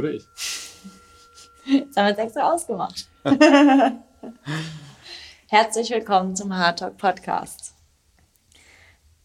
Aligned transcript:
Oder 0.00 0.12
ich? 0.12 0.24
Das 1.66 1.96
haben 1.96 2.06
wir 2.06 2.08
jetzt 2.08 2.18
extra 2.20 2.50
ausgemacht. 2.50 3.06
Herzlich 5.48 5.90
willkommen 5.90 6.34
zum 6.34 6.56
Hard 6.56 6.78
Talk 6.78 6.96
Podcast. 6.96 7.74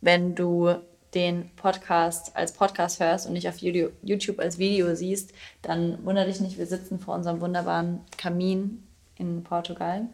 Wenn 0.02 0.36
du 0.36 0.76
den 1.14 1.50
Podcast 1.56 2.36
als 2.36 2.52
Podcast 2.52 3.00
hörst 3.00 3.26
und 3.26 3.32
nicht 3.32 3.48
auf 3.48 3.60
YouTube 3.60 4.40
als 4.40 4.58
Video 4.58 4.94
siehst, 4.96 5.32
dann 5.62 6.04
wundere 6.04 6.26
dich 6.26 6.42
nicht, 6.42 6.58
wir 6.58 6.68
sitzen 6.68 7.00
vor 7.00 7.16
unserem 7.16 7.40
wunderbaren 7.40 8.02
Kamin 8.18 8.86
in 9.18 9.46
Portugal. 9.46 10.10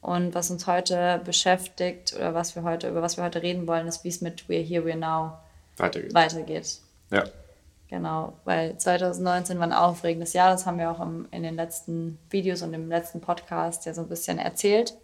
Und 0.00 0.34
was 0.34 0.50
uns 0.50 0.66
heute 0.66 1.20
beschäftigt 1.26 2.14
oder 2.16 2.32
was 2.32 2.56
wir 2.56 2.62
heute, 2.62 2.88
über 2.88 3.02
was 3.02 3.18
wir 3.18 3.24
heute 3.24 3.42
reden 3.42 3.66
wollen, 3.66 3.86
ist, 3.86 4.02
wie 4.02 4.08
es 4.08 4.22
mit 4.22 4.44
We're 4.48 4.64
Here, 4.64 4.82
We're 4.82 4.96
Now 4.96 5.40
weitergeht. 5.76 6.14
weitergeht. 6.14 6.78
Ja. 7.10 7.24
Genau, 7.90 8.34
weil 8.44 8.78
2019 8.78 9.58
war 9.58 9.66
ein 9.66 9.72
aufregendes 9.72 10.32
Jahr, 10.32 10.52
das 10.52 10.64
haben 10.64 10.78
wir 10.78 10.92
auch 10.92 11.00
im, 11.00 11.26
in 11.32 11.42
den 11.42 11.56
letzten 11.56 12.20
Videos 12.30 12.62
und 12.62 12.72
im 12.72 12.88
letzten 12.88 13.20
Podcast 13.20 13.84
ja 13.84 13.92
so 13.92 14.02
ein 14.02 14.08
bisschen 14.08 14.38
erzählt. 14.38 14.94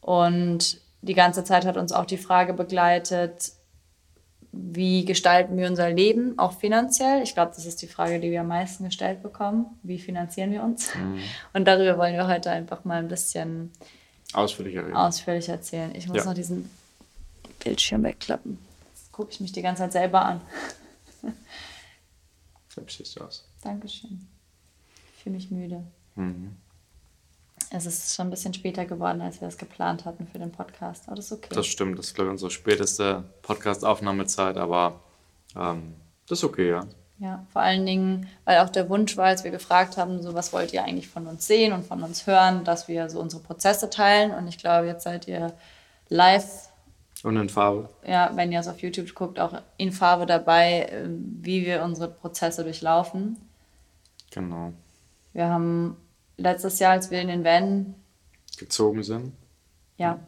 Und 0.00 0.80
die 1.02 1.14
ganze 1.14 1.42
Zeit 1.42 1.66
hat 1.66 1.76
uns 1.76 1.90
auch 1.90 2.04
die 2.04 2.16
Frage 2.16 2.54
begleitet, 2.54 3.50
wie 4.52 5.04
gestalten 5.04 5.56
wir 5.56 5.66
unser 5.66 5.90
Leben, 5.90 6.38
auch 6.38 6.52
finanziell? 6.52 7.24
Ich 7.24 7.34
glaube, 7.34 7.52
das 7.56 7.66
ist 7.66 7.82
die 7.82 7.88
Frage, 7.88 8.20
die 8.20 8.30
wir 8.30 8.42
am 8.42 8.48
meisten 8.48 8.84
gestellt 8.84 9.20
bekommen. 9.20 9.66
Wie 9.82 9.98
finanzieren 9.98 10.52
wir 10.52 10.62
uns? 10.62 10.94
Mhm. 10.94 11.18
Und 11.52 11.64
darüber 11.66 11.98
wollen 11.98 12.14
wir 12.14 12.28
heute 12.28 12.52
einfach 12.52 12.84
mal 12.84 12.98
ein 12.98 13.08
bisschen 13.08 13.72
ausführlicher, 14.32 14.84
reden. 14.84 14.94
ausführlich 14.94 15.48
erzählen. 15.48 15.92
Ich 15.96 16.06
muss 16.06 16.18
ja. 16.18 16.24
noch 16.26 16.34
diesen 16.34 16.70
Bildschirm 17.64 18.04
wegklappen. 18.04 18.58
Gucke 19.10 19.32
ich 19.32 19.40
mich 19.40 19.50
die 19.50 19.62
ganze 19.62 19.82
Zeit 19.82 19.92
selber 19.92 20.24
an. 20.24 20.40
Hübsch 22.74 22.98
siehst 22.98 23.18
du 23.18 23.24
aus. 23.24 23.48
Dankeschön. 23.62 24.26
Ich 25.16 25.22
fühle 25.22 25.36
mich 25.36 25.50
müde. 25.50 25.82
Mhm. 26.14 26.56
Es 27.70 27.86
ist 27.86 28.14
schon 28.14 28.28
ein 28.28 28.30
bisschen 28.30 28.54
später 28.54 28.84
geworden, 28.84 29.20
als 29.20 29.40
wir 29.40 29.48
es 29.48 29.58
geplant 29.58 30.04
hatten 30.04 30.26
für 30.26 30.38
den 30.38 30.52
Podcast, 30.52 31.04
aber 31.06 31.16
das 31.16 31.26
ist 31.26 31.32
okay. 31.32 31.54
Das 31.54 31.66
stimmt, 31.66 31.98
das 31.98 32.06
ist, 32.08 32.14
glaube 32.14 32.28
ich, 32.28 32.32
unsere 32.32 32.50
späteste 32.50 33.24
Podcast-Aufnahmezeit, 33.42 34.56
aber 34.56 35.00
ähm, 35.56 35.94
das 36.28 36.38
ist 36.38 36.44
okay, 36.44 36.70
ja. 36.70 36.86
Ja, 37.18 37.46
vor 37.50 37.62
allen 37.62 37.86
Dingen, 37.86 38.28
weil 38.44 38.58
auch 38.58 38.68
der 38.68 38.90
Wunsch 38.90 39.16
war, 39.16 39.26
als 39.26 39.42
wir 39.42 39.50
gefragt 39.50 39.96
haben, 39.96 40.22
so 40.22 40.34
was 40.34 40.52
wollt 40.52 40.74
ihr 40.74 40.84
eigentlich 40.84 41.08
von 41.08 41.26
uns 41.26 41.46
sehen 41.46 41.72
und 41.72 41.86
von 41.86 42.02
uns 42.02 42.26
hören, 42.26 42.62
dass 42.64 42.88
wir 42.88 43.08
so 43.08 43.20
unsere 43.20 43.42
Prozesse 43.42 43.88
teilen. 43.88 44.32
Und 44.32 44.48
ich 44.48 44.58
glaube, 44.58 44.86
jetzt 44.86 45.04
seid 45.04 45.26
ihr 45.26 45.54
live. 46.08 46.68
Und 47.22 47.36
in 47.36 47.48
Farbe. 47.48 47.88
Ja, 48.06 48.30
wenn 48.34 48.52
ihr 48.52 48.60
es 48.60 48.68
auf 48.68 48.80
YouTube 48.80 49.14
guckt, 49.14 49.40
auch 49.40 49.60
in 49.78 49.90
Farbe 49.90 50.26
dabei, 50.26 50.82
äh, 50.82 51.08
wie 51.08 51.64
wir 51.64 51.82
unsere 51.82 52.08
Prozesse 52.08 52.62
durchlaufen. 52.62 53.38
Genau. 54.30 54.72
Wir 55.32 55.48
haben 55.48 55.96
letztes 56.36 56.78
Jahr, 56.78 56.92
als 56.92 57.10
wir 57.10 57.20
in 57.20 57.28
den 57.28 57.44
Van 57.44 57.94
gezogen 58.58 59.02
sind. 59.02 59.32
Ja, 59.96 60.18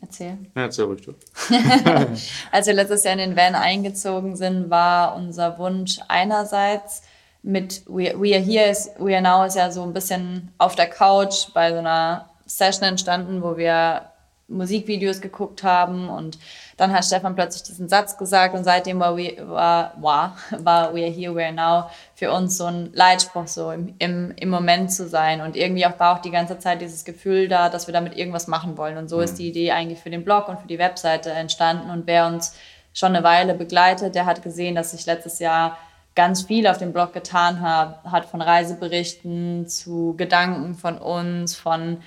erzähl. 0.00 0.38
Ja, 0.54 0.62
erzähl 0.62 0.86
ruhig 0.86 1.02
du. 1.02 1.14
als 2.52 2.66
wir 2.66 2.74
letztes 2.74 3.04
Jahr 3.04 3.14
in 3.14 3.18
den 3.18 3.36
Van 3.36 3.54
eingezogen 3.54 4.36
sind, 4.36 4.70
war 4.70 5.16
unser 5.16 5.58
Wunsch 5.58 6.00
einerseits 6.08 7.02
mit 7.42 7.82
We, 7.86 8.14
We 8.18 8.34
Are 8.34 8.42
Here, 8.42 8.70
is, 8.70 8.90
We 8.98 9.14
Are 9.14 9.22
Now 9.22 9.44
ist 9.44 9.56
ja 9.56 9.70
so 9.70 9.82
ein 9.82 9.92
bisschen 9.92 10.52
auf 10.58 10.74
der 10.74 10.88
Couch 10.88 11.52
bei 11.54 11.70
so 11.70 11.78
einer 11.78 12.30
Session 12.46 12.88
entstanden, 12.88 13.42
wo 13.42 13.56
wir 13.56 14.10
Musikvideos 14.48 15.20
geguckt 15.20 15.64
haben 15.64 16.08
und 16.08 16.38
dann 16.76 16.92
hat 16.92 17.04
Stefan 17.04 17.34
plötzlich 17.34 17.64
diesen 17.64 17.88
Satz 17.88 18.16
gesagt 18.16 18.54
und 18.54 18.62
seitdem 18.62 19.00
war 19.00 19.16
We, 19.16 19.36
war, 19.40 19.94
war, 20.00 20.36
war 20.58 20.94
We 20.94 21.02
Are 21.02 21.10
Here, 21.10 21.34
We 21.34 21.44
Are 21.44 21.52
Now 21.52 21.90
für 22.14 22.32
uns 22.32 22.56
so 22.56 22.66
ein 22.66 22.90
Leitspruch, 22.92 23.48
so 23.48 23.72
im, 23.72 23.94
im, 23.98 24.32
im 24.36 24.48
Moment 24.48 24.92
zu 24.92 25.08
sein 25.08 25.40
und 25.40 25.56
irgendwie 25.56 25.84
auch 25.86 25.98
war 25.98 26.16
auch 26.16 26.22
die 26.22 26.30
ganze 26.30 26.58
Zeit 26.58 26.80
dieses 26.80 27.04
Gefühl 27.04 27.48
da, 27.48 27.68
dass 27.68 27.88
wir 27.88 27.92
damit 27.92 28.16
irgendwas 28.16 28.46
machen 28.46 28.78
wollen 28.78 28.98
und 28.98 29.08
so 29.08 29.16
mhm. 29.16 29.22
ist 29.22 29.38
die 29.38 29.48
Idee 29.48 29.72
eigentlich 29.72 29.98
für 29.98 30.10
den 30.10 30.24
Blog 30.24 30.48
und 30.48 30.60
für 30.60 30.68
die 30.68 30.78
Webseite 30.78 31.30
entstanden 31.30 31.90
und 31.90 32.06
wer 32.06 32.26
uns 32.26 32.54
schon 32.92 33.14
eine 33.14 33.24
Weile 33.24 33.54
begleitet, 33.54 34.14
der 34.14 34.26
hat 34.26 34.42
gesehen, 34.42 34.74
dass 34.74 34.92
sich 34.92 35.06
letztes 35.06 35.38
Jahr 35.38 35.76
ganz 36.14 36.42
viel 36.42 36.66
auf 36.66 36.78
dem 36.78 36.92
Blog 36.92 37.12
getan 37.12 37.60
hat, 37.60 38.02
hat 38.04 38.24
von 38.24 38.40
Reiseberichten 38.40 39.68
zu 39.68 40.14
Gedanken 40.16 40.74
von 40.74 40.98
uns, 40.98 41.54
von 41.54 41.98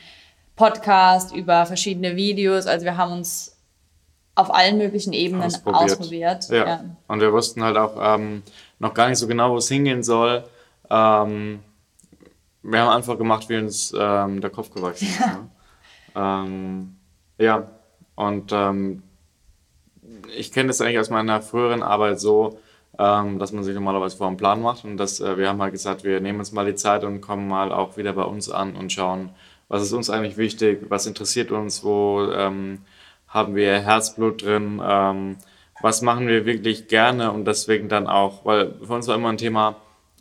Podcast, 0.59 1.33
über 1.33 1.65
verschiedene 1.65 2.17
Videos. 2.17 2.67
Also 2.67 2.83
wir 2.83 2.97
haben 2.97 3.13
uns 3.13 3.57
auf 4.35 4.53
allen 4.53 4.77
möglichen 4.77 5.13
Ebenen 5.13 5.45
ausprobiert. 5.45 5.83
ausprobiert. 5.83 6.49
Ja. 6.49 6.67
ja. 6.67 6.85
Und 7.07 7.21
wir 7.21 7.31
wussten 7.31 7.63
halt 7.63 7.77
auch 7.77 7.95
ähm, 7.97 8.43
noch 8.77 8.93
gar 8.93 9.07
nicht 9.07 9.19
so 9.19 9.27
genau, 9.27 9.51
wo 9.53 9.57
es 9.57 9.69
hingehen 9.69 10.03
soll. 10.03 10.43
Ähm, 10.89 11.61
wir 12.61 12.81
haben 12.81 12.89
einfach 12.89 13.17
gemacht, 13.17 13.47
wie 13.47 13.57
uns 13.57 13.93
ähm, 13.97 14.41
der 14.41 14.49
Kopf 14.49 14.69
gewachsen 14.71 15.07
ist. 15.07 15.19
Ja, 15.19 15.27
ne? 15.27 15.49
Ähm, 16.15 16.95
ja. 17.37 17.69
und 18.15 18.51
ähm, 18.51 19.03
ich 20.35 20.51
kenne 20.51 20.67
das 20.67 20.81
eigentlich 20.81 20.99
aus 20.99 21.09
meiner 21.09 21.41
früheren 21.41 21.83
Arbeit 21.83 22.19
so, 22.19 22.59
ähm, 22.97 23.39
dass 23.39 23.53
man 23.53 23.63
sich 23.63 23.75
normalerweise 23.75 24.17
vor 24.17 24.27
einem 24.27 24.35
Plan 24.35 24.61
macht 24.61 24.83
und 24.83 24.97
dass 24.97 25.21
äh, 25.21 25.37
wir 25.37 25.47
haben 25.47 25.61
halt 25.61 25.71
gesagt, 25.71 26.03
wir 26.03 26.19
nehmen 26.19 26.39
uns 26.39 26.51
mal 26.51 26.65
die 26.65 26.75
Zeit 26.75 27.05
und 27.05 27.21
kommen 27.21 27.47
mal 27.47 27.71
auch 27.71 27.95
wieder 27.95 28.11
bei 28.11 28.23
uns 28.23 28.49
an 28.49 28.75
und 28.75 28.91
schauen, 28.91 29.29
was 29.69 29.83
ist 29.83 29.93
uns 29.93 30.09
eigentlich 30.09 30.37
wichtig, 30.37 30.87
was 30.89 31.05
interessiert 31.05 31.51
uns, 31.51 31.83
wo 31.83 32.29
ähm, 32.31 32.79
haben 33.27 33.55
wir 33.55 33.79
Herzblut 33.79 34.43
drin, 34.43 34.81
ähm, 34.83 35.37
was 35.81 36.01
machen 36.01 36.27
wir 36.27 36.45
wirklich 36.45 36.87
gerne? 36.87 37.31
Und 37.31 37.45
deswegen 37.45 37.87
dann 37.87 38.07
auch, 38.07 38.43
weil 38.43 38.73
für 38.83 38.93
uns 38.93 39.07
war 39.07 39.15
immer 39.15 39.29
ein 39.29 39.37
Thema, 39.37 39.77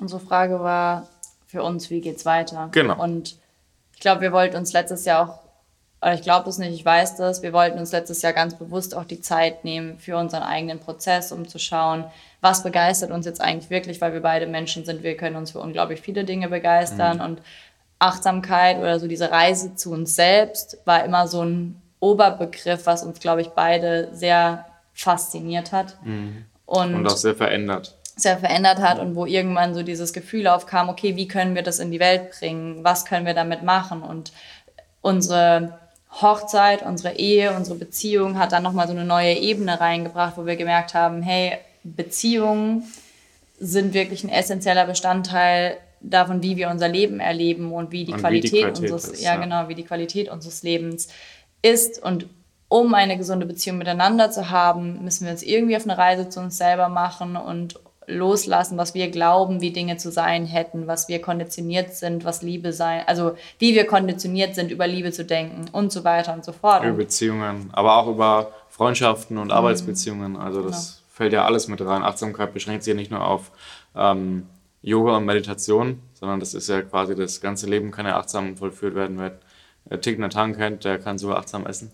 unsere 0.00 0.20
Frage 0.20 0.60
war 0.60 1.08
für 1.46 1.62
uns, 1.62 1.90
wie 1.90 2.00
geht's 2.00 2.24
weiter? 2.24 2.68
Genau. 2.72 3.02
Und 3.02 3.36
ich 3.92 4.00
glaube, 4.00 4.22
wir 4.22 4.32
wollten 4.32 4.56
uns 4.56 4.72
letztes 4.72 5.04
Jahr 5.04 5.28
auch 5.28 5.44
oder 6.04 6.12
ich 6.12 6.22
glaube 6.22 6.44
das 6.44 6.58
nicht, 6.58 6.74
ich 6.74 6.84
weiß 6.84 7.16
das, 7.16 7.42
wir 7.42 7.54
wollten 7.54 7.78
uns 7.78 7.90
letztes 7.90 8.20
Jahr 8.20 8.34
ganz 8.34 8.58
bewusst 8.58 8.94
auch 8.94 9.04
die 9.04 9.22
Zeit 9.22 9.64
nehmen 9.64 9.98
für 9.98 10.18
unseren 10.18 10.42
eigenen 10.42 10.78
Prozess, 10.78 11.32
um 11.32 11.48
zu 11.48 11.58
schauen, 11.58 12.04
was 12.42 12.62
begeistert 12.62 13.10
uns 13.10 13.24
jetzt 13.24 13.40
eigentlich 13.40 13.70
wirklich, 13.70 14.02
weil 14.02 14.12
wir 14.12 14.20
beide 14.20 14.46
Menschen 14.46 14.84
sind, 14.84 15.02
wir 15.02 15.16
können 15.16 15.36
uns 15.36 15.52
für 15.52 15.60
unglaublich 15.60 16.02
viele 16.02 16.24
Dinge 16.24 16.50
begeistern 16.50 17.18
mhm. 17.18 17.24
und 17.24 17.42
Achtsamkeit 17.98 18.76
oder 18.76 19.00
so 19.00 19.08
diese 19.08 19.30
Reise 19.30 19.76
zu 19.76 19.92
uns 19.92 20.14
selbst 20.14 20.76
war 20.84 21.06
immer 21.06 21.26
so 21.26 21.42
ein 21.42 21.80
Oberbegriff, 22.00 22.86
was 22.86 23.02
uns, 23.02 23.20
glaube 23.20 23.40
ich, 23.40 23.48
beide 23.48 24.10
sehr 24.12 24.66
fasziniert 24.92 25.72
hat. 25.72 25.96
Mhm. 26.04 26.44
Und, 26.66 26.94
und 26.94 27.06
auch 27.06 27.16
sehr 27.16 27.34
verändert 27.34 27.94
sehr 28.16 28.38
verändert 28.38 28.78
hat 28.78 28.98
und 28.98 29.16
wo 29.16 29.26
irgendwann 29.26 29.74
so 29.74 29.82
dieses 29.82 30.12
Gefühl 30.12 30.46
aufkam, 30.46 30.88
okay, 30.88 31.16
wie 31.16 31.26
können 31.26 31.54
wir 31.54 31.62
das 31.62 31.80
in 31.80 31.90
die 31.90 32.00
Welt 32.00 32.30
bringen? 32.38 32.84
Was 32.84 33.04
können 33.04 33.26
wir 33.26 33.34
damit 33.34 33.62
machen? 33.62 34.02
Und 34.02 34.32
unsere 35.00 35.78
Hochzeit, 36.10 36.82
unsere 36.82 37.16
Ehe, 37.16 37.54
unsere 37.56 37.76
Beziehung 37.76 38.38
hat 38.38 38.52
dann 38.52 38.62
nochmal 38.62 38.86
so 38.86 38.92
eine 38.92 39.04
neue 39.04 39.34
Ebene 39.34 39.80
reingebracht, 39.80 40.36
wo 40.36 40.46
wir 40.46 40.56
gemerkt 40.56 40.94
haben, 40.94 41.22
hey, 41.22 41.58
Beziehungen 41.82 42.84
sind 43.58 43.94
wirklich 43.94 44.22
ein 44.22 44.30
essentieller 44.30 44.86
Bestandteil 44.86 45.76
davon, 46.00 46.42
wie 46.42 46.56
wir 46.56 46.68
unser 46.70 46.88
Leben 46.88 47.18
erleben 47.18 47.72
und 47.72 47.90
wie 47.90 48.04
die, 48.04 48.12
und 48.12 48.20
Qualität, 48.20 48.52
wie 48.52 48.56
die 48.56 48.62
Qualität, 48.62 48.92
unseres, 48.92 49.08
ist, 49.08 49.22
ja, 49.22 49.34
ja 49.34 49.40
genau, 49.40 49.68
wie 49.68 49.74
die 49.74 49.84
Qualität 49.84 50.28
unseres 50.28 50.62
Lebens 50.62 51.08
ist 51.64 52.02
und 52.02 52.26
um 52.68 52.94
eine 52.94 53.16
gesunde 53.16 53.46
Beziehung 53.46 53.78
miteinander 53.78 54.30
zu 54.30 54.50
haben, 54.50 55.02
müssen 55.02 55.24
wir 55.24 55.32
uns 55.32 55.42
irgendwie 55.42 55.76
auf 55.76 55.84
eine 55.84 55.96
Reise 55.96 56.28
zu 56.28 56.40
uns 56.40 56.58
selber 56.58 56.88
machen 56.88 57.36
und 57.36 57.78
loslassen, 58.06 58.76
was 58.76 58.94
wir 58.94 59.10
glauben, 59.10 59.60
wie 59.62 59.70
Dinge 59.70 59.96
zu 59.96 60.10
sein 60.10 60.44
hätten, 60.44 60.86
was 60.86 61.08
wir 61.08 61.22
konditioniert 61.22 61.94
sind, 61.94 62.24
was 62.24 62.42
Liebe 62.42 62.72
sein, 62.72 63.02
also 63.06 63.36
wie 63.58 63.74
wir 63.74 63.86
konditioniert 63.86 64.54
sind, 64.54 64.70
über 64.70 64.86
Liebe 64.86 65.10
zu 65.10 65.24
denken 65.24 65.66
und 65.72 65.90
so 65.90 66.04
weiter 66.04 66.34
und 66.34 66.44
so 66.44 66.52
fort. 66.52 66.84
Über 66.84 66.98
Beziehungen, 66.98 67.70
aber 67.72 67.96
auch 67.96 68.08
über 68.08 68.52
Freundschaften 68.68 69.38
und 69.38 69.46
mhm. 69.46 69.52
Arbeitsbeziehungen. 69.52 70.36
Also 70.36 70.62
das 70.62 70.96
genau. 70.96 71.14
fällt 71.14 71.32
ja 71.32 71.44
alles 71.44 71.68
mit 71.68 71.80
rein. 71.80 72.02
Achtsamkeit 72.02 72.52
beschränkt 72.52 72.84
sich 72.84 72.92
ja 72.92 72.96
nicht 72.96 73.10
nur 73.10 73.26
auf 73.26 73.52
ähm, 73.96 74.46
Yoga 74.82 75.16
und 75.16 75.24
Meditation, 75.24 76.00
sondern 76.12 76.40
das 76.40 76.52
ist 76.52 76.68
ja 76.68 76.82
quasi 76.82 77.14
das 77.14 77.40
ganze 77.40 77.66
Leben 77.66 77.90
kann 77.90 78.04
ja 78.04 78.18
achtsam 78.18 78.56
vollführt 78.56 78.94
werden. 78.94 79.16
Wer 79.86 80.00
Thich 80.00 80.18
Hanh 80.18 80.56
kennt, 80.56 80.84
der 80.84 80.98
kann 80.98 81.18
sogar 81.18 81.38
achtsam 81.38 81.66
essen. 81.66 81.92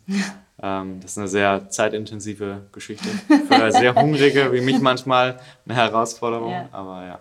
Ähm, 0.62 1.00
das 1.00 1.12
ist 1.12 1.18
eine 1.18 1.28
sehr 1.28 1.70
zeitintensive 1.70 2.66
Geschichte. 2.70 3.08
Für 3.48 3.72
sehr 3.72 3.94
Hungrige 3.94 4.52
wie 4.52 4.60
mich 4.60 4.78
manchmal 4.78 5.40
eine 5.64 5.74
Herausforderung, 5.74 6.52
ja. 6.52 6.68
aber 6.70 7.06
ja. 7.06 7.18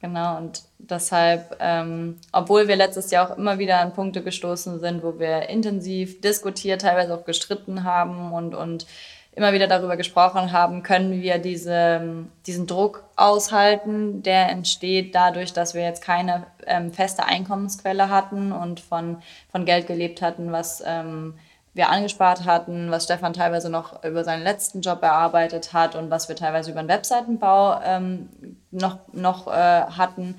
Genau, 0.00 0.38
und 0.38 0.62
deshalb, 0.78 1.58
ähm, 1.60 2.16
obwohl 2.32 2.68
wir 2.68 2.76
letztes 2.76 3.10
Jahr 3.10 3.30
auch 3.30 3.36
immer 3.36 3.58
wieder 3.58 3.80
an 3.80 3.92
Punkte 3.92 4.22
gestoßen 4.22 4.80
sind, 4.80 5.02
wo 5.02 5.18
wir 5.18 5.50
intensiv 5.50 6.22
diskutiert, 6.22 6.80
teilweise 6.80 7.14
auch 7.14 7.26
gestritten 7.26 7.84
haben 7.84 8.32
und, 8.32 8.54
und 8.54 8.86
immer 9.32 9.52
wieder 9.52 9.68
darüber 9.68 9.96
gesprochen 9.96 10.52
haben, 10.52 10.82
können 10.82 11.22
wir 11.22 11.38
diese, 11.38 12.26
diesen 12.46 12.66
Druck 12.66 13.04
aushalten, 13.16 14.22
der 14.22 14.48
entsteht 14.50 15.14
dadurch, 15.14 15.52
dass 15.52 15.74
wir 15.74 15.82
jetzt 15.82 16.02
keine 16.02 16.46
ähm, 16.66 16.92
feste 16.92 17.24
Einkommensquelle 17.24 18.08
hatten 18.08 18.52
und 18.52 18.80
von, 18.80 19.22
von 19.50 19.64
Geld 19.64 19.86
gelebt 19.86 20.20
hatten, 20.20 20.50
was 20.50 20.82
ähm, 20.84 21.34
wir 21.72 21.88
angespart 21.88 22.44
hatten, 22.44 22.90
was 22.90 23.04
Stefan 23.04 23.32
teilweise 23.32 23.70
noch 23.70 24.02
über 24.02 24.24
seinen 24.24 24.42
letzten 24.42 24.80
Job 24.80 25.02
erarbeitet 25.02 25.72
hat 25.72 25.94
und 25.94 26.10
was 26.10 26.28
wir 26.28 26.34
teilweise 26.34 26.72
über 26.72 26.82
den 26.82 26.88
Webseitenbau 26.88 27.80
ähm, 27.84 28.28
noch, 28.72 28.98
noch 29.12 29.46
äh, 29.46 29.50
hatten, 29.50 30.36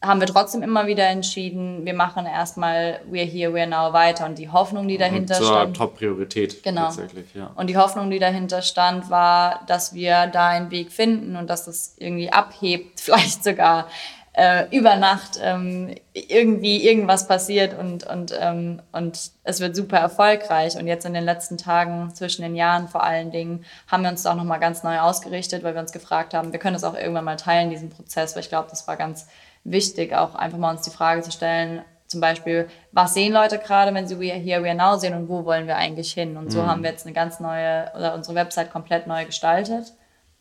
haben 0.00 0.20
wir 0.20 0.28
trotzdem 0.28 0.62
immer 0.62 0.86
wieder 0.86 1.06
entschieden, 1.06 1.84
wir 1.84 1.94
machen 1.94 2.24
erstmal 2.24 3.00
We're 3.10 3.24
Here, 3.24 3.52
We're 3.52 3.66
Now 3.66 3.92
weiter 3.92 4.26
und 4.26 4.38
die 4.38 4.48
Hoffnung, 4.48 4.86
die 4.86 4.96
dahinter 4.96 5.36
und 5.36 5.44
zur 5.44 5.54
stand. 5.54 5.76
Top-Priorität 5.76 6.62
genau. 6.62 6.82
tatsächlich, 6.82 7.34
ja. 7.34 7.50
Und 7.56 7.68
die 7.68 7.76
Hoffnung, 7.76 8.08
die 8.10 8.20
dahinter 8.20 8.62
stand, 8.62 9.10
war, 9.10 9.60
dass 9.66 9.94
wir 9.94 10.28
da 10.28 10.48
einen 10.48 10.70
Weg 10.70 10.92
finden 10.92 11.34
und 11.34 11.50
dass 11.50 11.64
das 11.64 11.94
irgendwie 11.98 12.30
abhebt, 12.30 13.00
vielleicht 13.00 13.42
sogar 13.42 13.88
äh, 14.34 14.66
über 14.70 14.94
Nacht 14.94 15.40
ähm, 15.42 15.96
irgendwie 16.14 16.86
irgendwas 16.86 17.26
passiert 17.26 17.76
und, 17.76 18.06
und, 18.06 18.32
ähm, 18.40 18.80
und 18.92 19.32
es 19.42 19.58
wird 19.58 19.74
super 19.74 19.98
erfolgreich. 19.98 20.76
Und 20.76 20.86
jetzt 20.86 21.06
in 21.06 21.14
den 21.14 21.24
letzten 21.24 21.58
Tagen, 21.58 22.14
zwischen 22.14 22.42
den 22.42 22.54
Jahren 22.54 22.86
vor 22.86 23.02
allen 23.02 23.32
Dingen, 23.32 23.64
haben 23.88 24.04
wir 24.04 24.10
uns 24.10 24.22
da 24.22 24.30
auch 24.30 24.36
nochmal 24.36 24.60
ganz 24.60 24.84
neu 24.84 25.00
ausgerichtet, 25.00 25.64
weil 25.64 25.74
wir 25.74 25.80
uns 25.80 25.90
gefragt 25.90 26.34
haben, 26.34 26.52
wir 26.52 26.60
können 26.60 26.76
es 26.76 26.84
auch 26.84 26.94
irgendwann 26.94 27.24
mal 27.24 27.34
teilen, 27.34 27.70
diesen 27.70 27.90
Prozess, 27.90 28.36
weil 28.36 28.44
ich 28.44 28.48
glaube, 28.48 28.68
das 28.70 28.86
war 28.86 28.96
ganz 28.96 29.26
wichtig, 29.70 30.14
auch 30.14 30.34
einfach 30.34 30.58
mal 30.58 30.72
uns 30.72 30.82
die 30.82 30.90
Frage 30.90 31.22
zu 31.22 31.30
stellen, 31.30 31.82
zum 32.08 32.22
Beispiel, 32.22 32.68
was 32.90 33.14
sehen 33.14 33.34
Leute 33.34 33.58
gerade, 33.58 33.94
wenn 33.94 34.08
sie 34.08 34.18
We 34.18 34.32
Are 34.32 34.40
Here, 34.40 34.62
We 34.62 34.68
Are 34.68 34.74
Now 34.74 34.98
sehen 34.98 35.14
und 35.14 35.28
wo 35.28 35.44
wollen 35.44 35.66
wir 35.66 35.76
eigentlich 35.76 36.12
hin? 36.12 36.38
Und 36.38 36.50
so 36.50 36.62
mhm. 36.62 36.66
haben 36.66 36.82
wir 36.82 36.90
jetzt 36.90 37.04
eine 37.04 37.14
ganz 37.14 37.38
neue, 37.38 37.92
oder 37.94 38.14
unsere 38.14 38.34
Website 38.34 38.72
komplett 38.72 39.06
neu 39.06 39.26
gestaltet. 39.26 39.92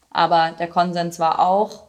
Aber 0.10 0.52
der 0.58 0.70
Konsens 0.70 1.20
war 1.20 1.40
auch, 1.40 1.84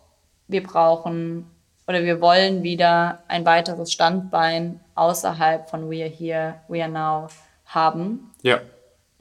wir 0.49 0.65
brauchen 0.65 1.49
oder 1.87 2.03
wir 2.03 2.21
wollen 2.21 2.65
wieder 2.65 3.21
ein 3.29 3.47
weiteres 3.47 3.93
Standbein 3.93 4.81
außerhalb 4.97 5.71
von 5.71 5.89
We 5.89 6.03
Are 6.03 6.11
Here, 6.11 6.57
We 6.67 6.83
Are 6.83 6.91
Now 6.91 7.29
haben. 7.67 8.33
Ja. 8.43 8.61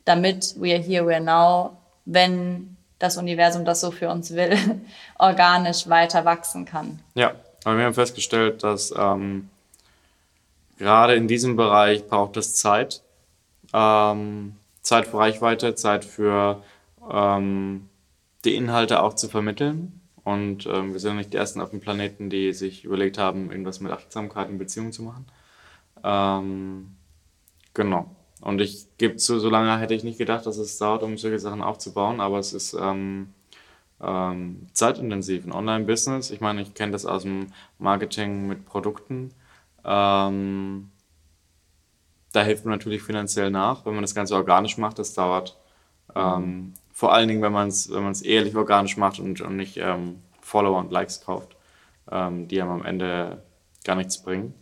Damit 0.06 0.56
We 0.60 0.74
Are 0.74 0.82
Here, 0.82 1.06
We 1.06 1.14
Are 1.14 1.24
Now, 1.24 1.78
wenn 2.06 2.78
das 2.98 3.18
Universum 3.18 3.64
das 3.64 3.80
so 3.80 3.92
für 3.92 4.10
uns 4.10 4.34
will, 4.34 4.58
organisch 5.20 5.88
weiter 5.88 6.26
wachsen 6.26 6.66
kann. 6.66 7.00
Ja, 7.14 7.34
aber 7.68 7.80
wir 7.80 7.84
haben 7.84 7.94
festgestellt, 7.94 8.64
dass 8.64 8.94
ähm, 8.98 9.50
gerade 10.78 11.16
in 11.16 11.28
diesem 11.28 11.58
Bereich 11.58 12.08
braucht 12.08 12.38
es 12.38 12.56
Zeit. 12.56 13.04
Ähm, 13.74 14.56
Zeit 14.82 15.06
für 15.06 15.18
Reichweite, 15.18 15.76
Zeit 15.76 16.06
für 16.06 16.64
ähm, 17.12 17.90
die 18.46 18.56
Inhalte 18.56 19.04
auch 19.04 19.16
zu 19.16 19.28
vermitteln. 19.28 20.00
Und 20.24 20.66
ähm, 20.66 20.94
wir 20.94 21.02
sind 21.02 21.18
nicht 21.18 21.34
die 21.34 21.38
Ersten 21.38 21.60
auf 21.60 21.72
dem 21.72 21.82
Planeten, 21.82 22.30
die 22.30 22.54
sich 22.54 22.86
überlegt 22.86 23.18
haben, 23.18 23.52
irgendwas 23.52 23.82
mit 23.82 23.92
Achtsamkeit 23.92 24.48
in 24.50 24.60
Beziehung 24.60 24.94
zu 24.94 25.04
machen. 25.04 25.26
Ähm, 26.06 26.96
genau. 27.74 28.16
Und 28.40 28.62
ich 28.62 28.88
gebe 28.98 29.18
zu, 29.18 29.42
so 29.42 29.50
lange 29.50 29.78
hätte 29.78 29.94
ich 29.94 30.06
nicht 30.06 30.20
gedacht, 30.20 30.46
dass 30.46 30.56
es 30.56 30.78
dauert, 30.78 31.04
um 31.04 31.18
solche 31.18 31.40
Sachen 31.40 31.62
aufzubauen, 31.62 32.22
aber 32.22 32.40
es 32.40 32.54
ist 32.54 32.78
ähm, 32.80 33.34
ähm, 34.02 34.68
zeitintensiv. 34.74 35.46
Ein 35.46 35.52
Online-Business, 35.52 36.32
ich 36.32 36.42
meine, 36.42 36.62
ich 36.62 36.74
kenne 36.74 36.92
das 36.92 37.06
aus 37.06 37.24
dem 37.24 37.48
Marketing 37.80 38.48
mit 38.48 38.66
Produkten. 38.66 39.32
Ähm, 39.84 40.92
da 42.34 42.44
hilft 42.44 42.66
man 42.66 42.74
natürlich 42.74 43.02
finanziell 43.04 43.50
nach, 43.50 43.86
wenn 43.86 43.94
man 43.94 44.04
das 44.04 44.16
Ganze 44.16 44.36
organisch 44.36 44.78
macht, 44.78 45.00
das 45.00 45.14
dauert. 45.14 45.58
Ähm, 46.16 46.74
vor 46.94 47.14
allen 47.14 47.28
Dingen, 47.28 47.42
wenn 47.42 47.52
man 47.54 47.68
es 47.70 47.90
wenn 47.92 48.14
ehrlich 48.24 48.56
organisch 48.56 48.98
macht 48.98 49.20
und, 49.20 49.42
und 49.42 49.56
nicht 49.56 49.78
ähm, 49.78 50.22
Follower 50.42 50.80
und 50.80 50.92
Likes 50.92 51.22
kauft, 51.22 51.56
ähm, 52.12 52.48
die 52.48 52.62
einem 52.62 52.72
am 52.72 52.86
Ende 52.86 53.44
gar 53.84 53.96
nichts 53.96 54.22
bringen. 54.22 54.54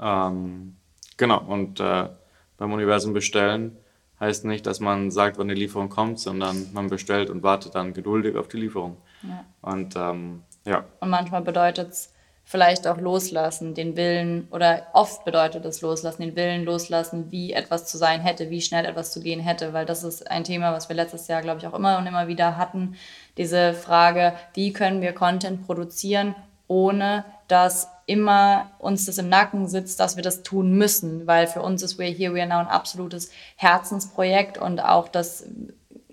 Ähm, 0.00 0.76
genau, 1.16 1.40
und 1.40 1.80
äh, 1.80 2.08
beim 2.56 2.72
Universum 2.72 3.12
bestellen 3.12 3.76
heißt 4.20 4.44
nicht, 4.44 4.66
dass 4.66 4.80
man 4.80 5.10
sagt, 5.10 5.38
wann 5.38 5.48
die 5.48 5.54
Lieferung 5.54 5.88
kommt, 5.88 6.18
sondern 6.18 6.68
man 6.72 6.88
bestellt 6.88 7.30
und 7.30 7.42
wartet 7.42 7.74
dann 7.74 7.92
geduldig 7.92 8.36
auf 8.36 8.48
die 8.48 8.58
Lieferung. 8.58 8.96
Ja. 9.22 9.44
Und 9.62 9.96
ähm, 9.96 10.42
ja. 10.64 10.84
Und 11.00 11.10
manchmal 11.10 11.42
bedeutet 11.42 11.90
es 11.90 12.14
vielleicht 12.44 12.86
auch 12.86 12.98
loslassen, 12.98 13.74
den 13.74 13.96
Willen, 13.96 14.48
oder 14.50 14.86
oft 14.92 15.24
bedeutet 15.24 15.64
es 15.64 15.80
loslassen, 15.80 16.22
den 16.22 16.36
Willen 16.36 16.64
loslassen, 16.64 17.30
wie 17.30 17.52
etwas 17.52 17.86
zu 17.86 17.96
sein 17.96 18.20
hätte, 18.20 18.50
wie 18.50 18.60
schnell 18.60 18.84
etwas 18.84 19.12
zu 19.12 19.20
gehen 19.20 19.40
hätte, 19.40 19.72
weil 19.72 19.86
das 19.86 20.04
ist 20.04 20.30
ein 20.30 20.44
Thema, 20.44 20.72
was 20.72 20.88
wir 20.88 20.96
letztes 20.96 21.26
Jahr, 21.26 21.40
glaube 21.40 21.60
ich, 21.60 21.66
auch 21.66 21.74
immer 21.74 21.98
und 21.98 22.06
immer 22.06 22.28
wieder 22.28 22.56
hatten. 22.58 22.96
Diese 23.38 23.72
Frage, 23.72 24.34
wie 24.52 24.72
können 24.72 25.00
wir 25.00 25.14
Content 25.14 25.66
produzieren, 25.66 26.34
ohne 26.68 27.24
dass 27.48 27.88
immer 28.06 28.70
uns 28.78 29.06
das 29.06 29.18
im 29.18 29.28
Nacken 29.28 29.68
sitzt, 29.68 30.00
dass 30.00 30.16
wir 30.16 30.22
das 30.22 30.42
tun 30.42 30.72
müssen, 30.72 31.26
weil 31.26 31.46
für 31.46 31.62
uns 31.62 31.82
ist 31.82 31.98
We're 31.98 32.14
Here, 32.14 32.32
We're 32.34 32.46
Now 32.46 32.58
ein 32.58 32.66
absolutes 32.66 33.30
Herzensprojekt 33.56 34.58
und 34.58 34.80
auch 34.80 35.08
das 35.08 35.44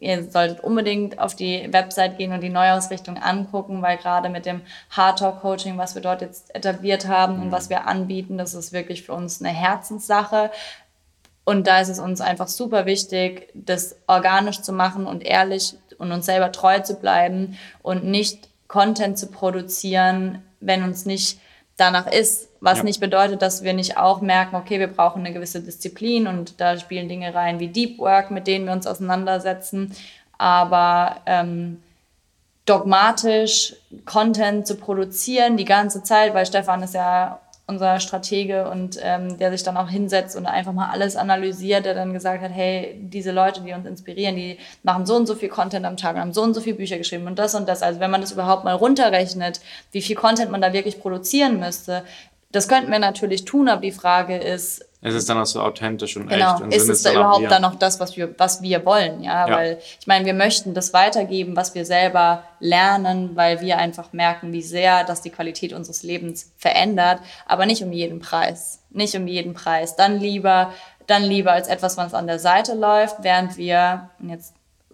ihr 0.01 0.29
solltet 0.29 0.61
unbedingt 0.61 1.19
auf 1.19 1.35
die 1.35 1.71
Website 1.71 2.17
gehen 2.17 2.33
und 2.33 2.41
die 2.41 2.49
Neuausrichtung 2.49 3.17
angucken, 3.17 3.81
weil 3.83 3.97
gerade 3.97 4.29
mit 4.29 4.47
dem 4.47 4.61
Hard 4.89 5.21
Coaching, 5.41 5.77
was 5.77 5.93
wir 5.93 6.01
dort 6.01 6.21
jetzt 6.21 6.53
etabliert 6.55 7.07
haben 7.07 7.37
mhm. 7.37 7.43
und 7.43 7.51
was 7.51 7.69
wir 7.69 7.87
anbieten, 7.87 8.37
das 8.37 8.55
ist 8.55 8.73
wirklich 8.73 9.03
für 9.03 9.13
uns 9.13 9.41
eine 9.41 9.53
Herzenssache. 9.53 10.49
Und 11.43 11.67
da 11.67 11.79
ist 11.81 11.89
es 11.89 11.99
uns 11.99 12.19
einfach 12.19 12.47
super 12.47 12.85
wichtig, 12.85 13.49
das 13.53 13.95
organisch 14.07 14.61
zu 14.61 14.73
machen 14.73 15.05
und 15.05 15.23
ehrlich 15.23 15.75
und 15.97 16.11
uns 16.11 16.25
selber 16.25 16.51
treu 16.51 16.79
zu 16.79 16.95
bleiben 16.95 17.57
und 17.83 18.03
nicht 18.03 18.49
Content 18.71 19.19
zu 19.19 19.27
produzieren, 19.27 20.41
wenn 20.61 20.83
uns 20.83 21.05
nicht 21.05 21.41
danach 21.75 22.07
ist, 22.07 22.47
was 22.61 22.77
ja. 22.77 22.83
nicht 22.85 23.01
bedeutet, 23.01 23.41
dass 23.41 23.63
wir 23.63 23.73
nicht 23.73 23.97
auch 23.97 24.21
merken, 24.21 24.55
okay, 24.55 24.79
wir 24.79 24.87
brauchen 24.87 25.19
eine 25.19 25.33
gewisse 25.33 25.61
Disziplin 25.61 26.25
und 26.25 26.61
da 26.61 26.77
spielen 26.77 27.09
Dinge 27.09 27.35
rein 27.35 27.59
wie 27.59 27.67
Deep 27.67 27.99
Work, 27.99 28.31
mit 28.31 28.47
denen 28.47 28.65
wir 28.65 28.71
uns 28.71 28.87
auseinandersetzen, 28.87 29.93
aber 30.37 31.17
ähm, 31.25 31.83
dogmatisch 32.65 33.75
Content 34.05 34.65
zu 34.65 34.75
produzieren 34.75 35.57
die 35.57 35.65
ganze 35.65 36.01
Zeit, 36.01 36.33
weil 36.33 36.45
Stefan 36.45 36.81
ist 36.81 36.93
ja 36.93 37.41
unser 37.71 37.99
Stratege 37.99 38.69
und 38.69 38.99
ähm, 39.01 39.37
der 39.37 39.51
sich 39.51 39.63
dann 39.63 39.77
auch 39.77 39.89
hinsetzt 39.89 40.35
und 40.35 40.45
einfach 40.45 40.73
mal 40.73 40.89
alles 40.91 41.15
analysiert, 41.15 41.85
der 41.85 41.93
dann 41.93 42.13
gesagt 42.13 42.43
hat, 42.43 42.51
hey, 42.51 42.99
diese 43.01 43.31
Leute, 43.31 43.61
die 43.61 43.73
uns 43.73 43.87
inspirieren, 43.87 44.35
die 44.35 44.57
machen 44.83 45.05
so 45.05 45.15
und 45.15 45.25
so 45.25 45.35
viel 45.35 45.49
Content 45.49 45.85
am 45.85 45.97
Tag 45.97 46.15
und 46.15 46.21
haben 46.21 46.33
so 46.33 46.43
und 46.43 46.53
so 46.53 46.61
viele 46.61 46.75
Bücher 46.75 46.97
geschrieben 46.97 47.27
und 47.27 47.39
das 47.39 47.55
und 47.55 47.67
das. 47.67 47.81
Also 47.81 47.99
wenn 47.99 48.11
man 48.11 48.21
das 48.21 48.33
überhaupt 48.33 48.65
mal 48.65 48.75
runterrechnet, 48.75 49.61
wie 49.91 50.01
viel 50.01 50.15
Content 50.15 50.51
man 50.51 50.61
da 50.61 50.73
wirklich 50.73 50.99
produzieren 50.99 51.59
müsste, 51.59 52.03
das 52.51 52.67
könnten 52.67 52.91
wir 52.91 52.99
natürlich 52.99 53.45
tun, 53.45 53.69
aber 53.69 53.81
die 53.81 53.93
Frage 53.93 54.37
ist, 54.37 54.85
ist 55.01 55.15
es 55.15 55.25
dann 55.25 55.39
auch 55.39 55.47
so 55.47 55.59
authentisch 55.61 56.15
und 56.15 56.27
genau. 56.27 56.53
echt? 56.53 56.61
Und 56.61 56.73
ist 56.73 56.87
es 56.87 57.01
da 57.01 57.11
überhaupt 57.11 57.49
dann 57.49 57.63
noch 57.63 57.75
das, 57.75 57.99
was 57.99 58.15
wir, 58.15 58.37
was 58.37 58.61
wir 58.61 58.85
wollen? 58.85 59.23
Ja? 59.23 59.47
ja, 59.47 59.55
weil 59.55 59.79
ich 59.99 60.05
meine, 60.05 60.25
wir 60.25 60.35
möchten 60.35 60.75
das 60.75 60.93
weitergeben, 60.93 61.55
was 61.55 61.73
wir 61.73 61.85
selber 61.85 62.43
lernen, 62.59 63.35
weil 63.35 63.61
wir 63.61 63.79
einfach 63.79 64.13
merken, 64.13 64.53
wie 64.53 64.61
sehr 64.61 65.03
das 65.03 65.21
die 65.21 65.31
Qualität 65.31 65.73
unseres 65.73 66.03
Lebens 66.03 66.53
verändert, 66.55 67.19
aber 67.47 67.65
nicht 67.65 67.83
um 67.83 67.91
jeden 67.91 68.19
Preis. 68.19 68.83
Nicht 68.91 69.15
um 69.15 69.27
jeden 69.27 69.55
Preis. 69.55 69.95
Dann 69.95 70.19
lieber, 70.19 70.71
dann 71.07 71.23
lieber 71.23 71.53
als 71.53 71.67
etwas, 71.67 71.97
was 71.97 72.13
an 72.13 72.27
der 72.27 72.37
Seite 72.37 72.75
läuft, 72.75 73.23
während 73.23 73.57
wir, 73.57 74.11
und 74.19 74.29
jetzt 74.29 74.53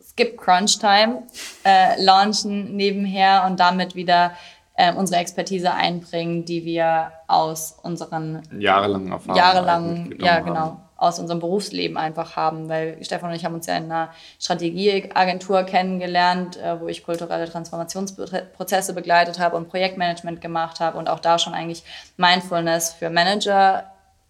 skip 0.09 0.37
Crunch 0.37 0.79
Time, 0.79 1.23
äh, 1.65 2.01
launchen 2.01 2.75
nebenher 2.77 3.43
und 3.45 3.59
damit 3.59 3.95
wieder 3.95 4.31
äh, 4.77 4.93
unsere 4.93 5.19
Expertise 5.19 5.73
einbringen, 5.73 6.45
die 6.45 6.63
wir 6.63 7.11
aus 7.27 7.77
unseren 7.81 8.43
jahrelangen 8.57 9.11
Erfahrungen 9.11 9.37
jahrelang, 9.37 10.15
ja 10.19 10.39
genau, 10.39 10.55
haben. 10.55 10.81
aus 10.95 11.19
unserem 11.19 11.39
Berufsleben 11.39 11.97
einfach 11.97 12.35
haben, 12.35 12.69
weil 12.69 13.03
Stefan 13.03 13.31
und 13.31 13.35
ich 13.35 13.43
haben 13.43 13.55
uns 13.55 13.65
ja 13.65 13.75
in 13.75 13.85
einer 13.85 14.09
Strategieagentur 14.39 15.63
kennengelernt, 15.63 16.57
äh, 16.57 16.79
wo 16.79 16.87
ich 16.87 17.03
kulturelle 17.03 17.49
Transformationsprozesse 17.49 18.93
begleitet 18.93 19.39
habe 19.39 19.57
und 19.57 19.67
Projektmanagement 19.67 20.41
gemacht 20.41 20.79
habe 20.79 20.99
und 20.99 21.09
auch 21.09 21.19
da 21.19 21.39
schon 21.39 21.55
eigentlich 21.55 21.83
Mindfulness 22.17 22.93
für 22.93 23.09
Manager 23.09 23.85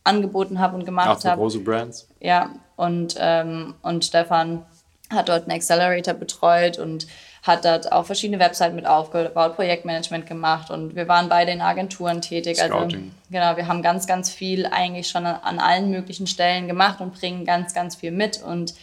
angeboten 0.05 0.59
habe 0.59 0.77
und 0.77 0.85
gemacht 0.85 1.25
habe. 1.25 1.41
große 1.41 1.59
Brands. 1.59 2.07
Ja, 2.21 2.51
und, 2.77 3.15
ähm, 3.19 3.75
und 3.81 4.05
Stefan 4.05 4.65
hat 5.09 5.27
dort 5.27 5.43
einen 5.43 5.51
Accelerator 5.51 6.13
betreut 6.13 6.79
und 6.79 7.05
hat 7.47 7.65
dort 7.65 7.91
auch 7.91 8.05
verschiedene 8.05 8.39
Webseiten 8.39 8.75
mit 8.75 8.85
aufgebaut, 8.85 9.55
Projektmanagement 9.55 10.27
gemacht 10.27 10.69
und 10.69 10.95
wir 10.95 11.07
waren 11.07 11.29
beide 11.29 11.51
in 11.51 11.61
Agenturen 11.61 12.21
tätig. 12.21 12.61
Also, 12.61 12.75
Scouting. 12.75 12.97
Also 12.97 13.31
genau, 13.31 13.57
wir 13.57 13.67
haben 13.67 13.81
ganz, 13.81 14.07
ganz 14.07 14.29
viel 14.29 14.65
eigentlich 14.65 15.07
schon 15.09 15.25
an, 15.25 15.39
an, 15.41 15.59
allen 15.59 15.89
möglichen 15.89 16.27
Stellen 16.27 16.67
gemacht 16.67 17.01
und 17.01 17.13
bringen 17.13 17.45
ganz, 17.45 17.73
ganz 17.73 17.95
viel 17.95 18.11
mit 18.11 18.41
und 18.43 18.73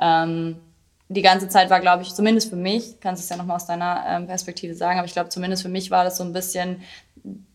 ähm, 0.00 0.56
die 1.08 1.22
ganze 1.22 1.48
Zeit 1.48 1.68
war, 1.68 1.80
glaube 1.80 2.02
ich, 2.02 2.14
zumindest 2.14 2.48
für 2.48 2.56
mich, 2.56 3.00
kannst 3.00 3.22
du 3.22 3.24
es 3.24 3.28
ja 3.28 3.36
nochmal 3.36 3.56
aus 3.56 3.66
deiner 3.66 4.04
ähm, 4.06 4.26
Perspektive 4.26 4.74
sagen, 4.74 4.98
aber 4.98 5.06
ich 5.06 5.12
glaube, 5.12 5.28
zumindest 5.28 5.62
für 5.62 5.68
mich 5.68 5.90
war 5.90 6.04
das 6.04 6.16
so 6.16 6.24
ein 6.24 6.32
bisschen 6.32 6.82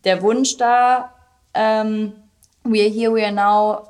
der 0.04 0.22
Wunsch 0.22 0.56
da, 0.56 1.12
ähm, 1.54 2.12
we 2.62 2.80
are 2.80 2.90
here, 2.90 3.12
we 3.12 3.24
are 3.24 3.32
now, 3.32 3.87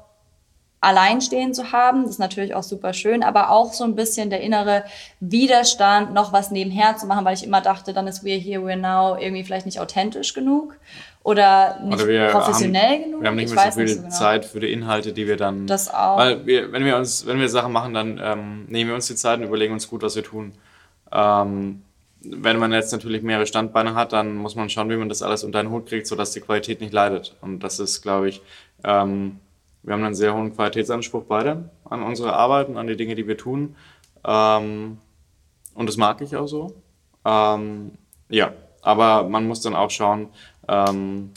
alleinstehen 0.81 1.55
zu 1.55 1.73
haben. 1.73 2.03
Das 2.03 2.13
ist 2.13 2.19
natürlich 2.19 2.55
auch 2.55 2.63
super 2.63 2.93
schön, 2.93 3.23
aber 3.23 3.51
auch 3.51 3.73
so 3.73 3.85
ein 3.85 3.95
bisschen 3.95 4.31
der 4.31 4.41
innere 4.41 4.85
Widerstand, 5.21 6.15
noch 6.15 6.33
was 6.33 6.51
nebenher 6.51 6.97
zu 6.97 7.07
machen, 7.07 7.25
weil 7.25 7.35
ich 7.35 7.45
immer 7.45 7.61
dachte, 7.61 7.93
dann 7.93 8.07
ist 8.07 8.25
We're 8.25 8.39
Here, 8.39 8.63
We're 8.63 8.77
Now 8.77 9.19
irgendwie 9.21 9.45
vielleicht 9.45 9.67
nicht 9.67 9.81
authentisch 9.81 10.35
genug 10.35 10.77
oder 11.25 11.81
nicht 11.83 12.03
oder 12.03 12.29
professionell 12.31 12.83
haben, 12.83 13.03
genug. 13.05 13.23
Wir 13.23 13.29
haben 13.29 13.37
nicht 13.37 13.55
mehr 13.55 13.73
so 13.73 13.79
viel 13.79 13.89
so 13.89 14.03
genau. 14.03 14.15
Zeit 14.15 14.45
für 14.45 14.61
die 14.61 14.73
Inhalte, 14.73 15.13
die 15.13 15.27
wir 15.27 15.37
dann. 15.37 15.67
Das 15.67 15.93
auch. 15.93 16.19
Weil 16.19 16.47
wir, 16.47 16.73
wenn 16.73 16.85
wir 16.85 16.97
uns, 16.97 17.27
wenn 17.27 17.41
wir 17.41 17.49
Sachen 17.49 17.73
machen, 17.73 17.93
dann 17.93 18.21
ähm, 18.23 18.67
nehmen 18.69 18.91
wir 18.91 18.95
uns 18.95 19.09
die 19.09 19.17
Zeit 19.17 19.39
und 19.41 19.47
überlegen 19.47 19.73
uns 19.73 19.89
gut, 19.89 20.03
was 20.03 20.15
wir 20.15 20.23
tun. 20.23 20.53
Ähm, 21.11 21.83
wenn 22.21 22.59
man 22.59 22.73
jetzt 22.73 22.93
natürlich 22.93 23.23
mehrere 23.23 23.47
Standbeine 23.47 23.95
hat, 23.95 24.13
dann 24.13 24.37
muss 24.37 24.55
man 24.55 24.71
schauen, 24.71 24.91
wie 24.91 24.97
man 24.97 25.09
das 25.09 25.23
alles 25.23 25.45
unter 25.45 25.63
den 25.63 25.71
Hut 25.71 25.87
kriegt, 25.87 26.07
sodass 26.07 26.33
die 26.33 26.41
Qualität 26.41 26.81
nicht 26.81 26.93
leidet. 26.93 27.37
Und 27.41 27.61
das 27.61 27.79
ist, 27.79 28.03
glaube 28.03 28.29
ich, 28.29 28.43
ähm, 28.85 29.39
wir 29.83 29.95
haben 29.95 30.05
einen 30.05 30.15
sehr 30.15 30.35
hohen 30.35 30.55
Qualitätsanspruch 30.55 31.25
beide 31.25 31.71
an 31.85 32.03
unsere 32.03 32.35
Arbeit 32.35 32.69
und 32.69 32.77
an 32.77 32.87
die 32.87 32.97
Dinge, 32.97 33.15
die 33.15 33.27
wir 33.27 33.37
tun. 33.37 33.77
Ähm, 34.25 34.99
und 35.75 35.89
das 35.89 35.97
mag 35.97 36.21
ich 36.21 36.37
auch 36.37 36.47
so. 36.47 36.75
Ähm, 37.25 37.93
ja, 38.29 38.53
aber 38.83 39.29
man 39.29 39.47
muss 39.47 39.61
dann 39.61 39.75
auch 39.75 39.91
schauen, 39.91 40.29
ähm, 40.67 41.31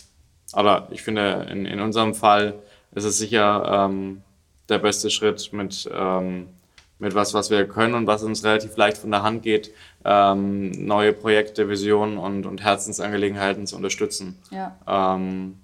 oder 0.53 0.87
ich 0.91 1.01
finde, 1.01 1.47
in, 1.49 1.65
in 1.65 1.79
unserem 1.79 2.13
Fall 2.13 2.55
ist 2.93 3.05
es 3.05 3.17
sicher 3.17 3.87
ähm, 3.89 4.21
der 4.67 4.79
beste 4.79 5.09
Schritt 5.09 5.53
mit, 5.53 5.89
ähm, 5.93 6.47
mit 6.99 7.15
was, 7.15 7.33
was 7.33 7.49
wir 7.49 7.67
können 7.67 7.93
und 7.93 8.07
was 8.07 8.23
uns 8.23 8.43
relativ 8.43 8.75
leicht 8.77 8.97
von 8.97 9.11
der 9.11 9.23
Hand 9.23 9.43
geht, 9.43 9.71
ähm, 10.03 10.71
neue 10.71 11.13
Projekte, 11.13 11.69
Visionen 11.69 12.17
und, 12.17 12.45
und 12.45 12.61
Herzensangelegenheiten 12.61 13.65
zu 13.65 13.75
unterstützen. 13.75 14.37
Ja. 14.49 14.75
Ähm, 14.87 15.60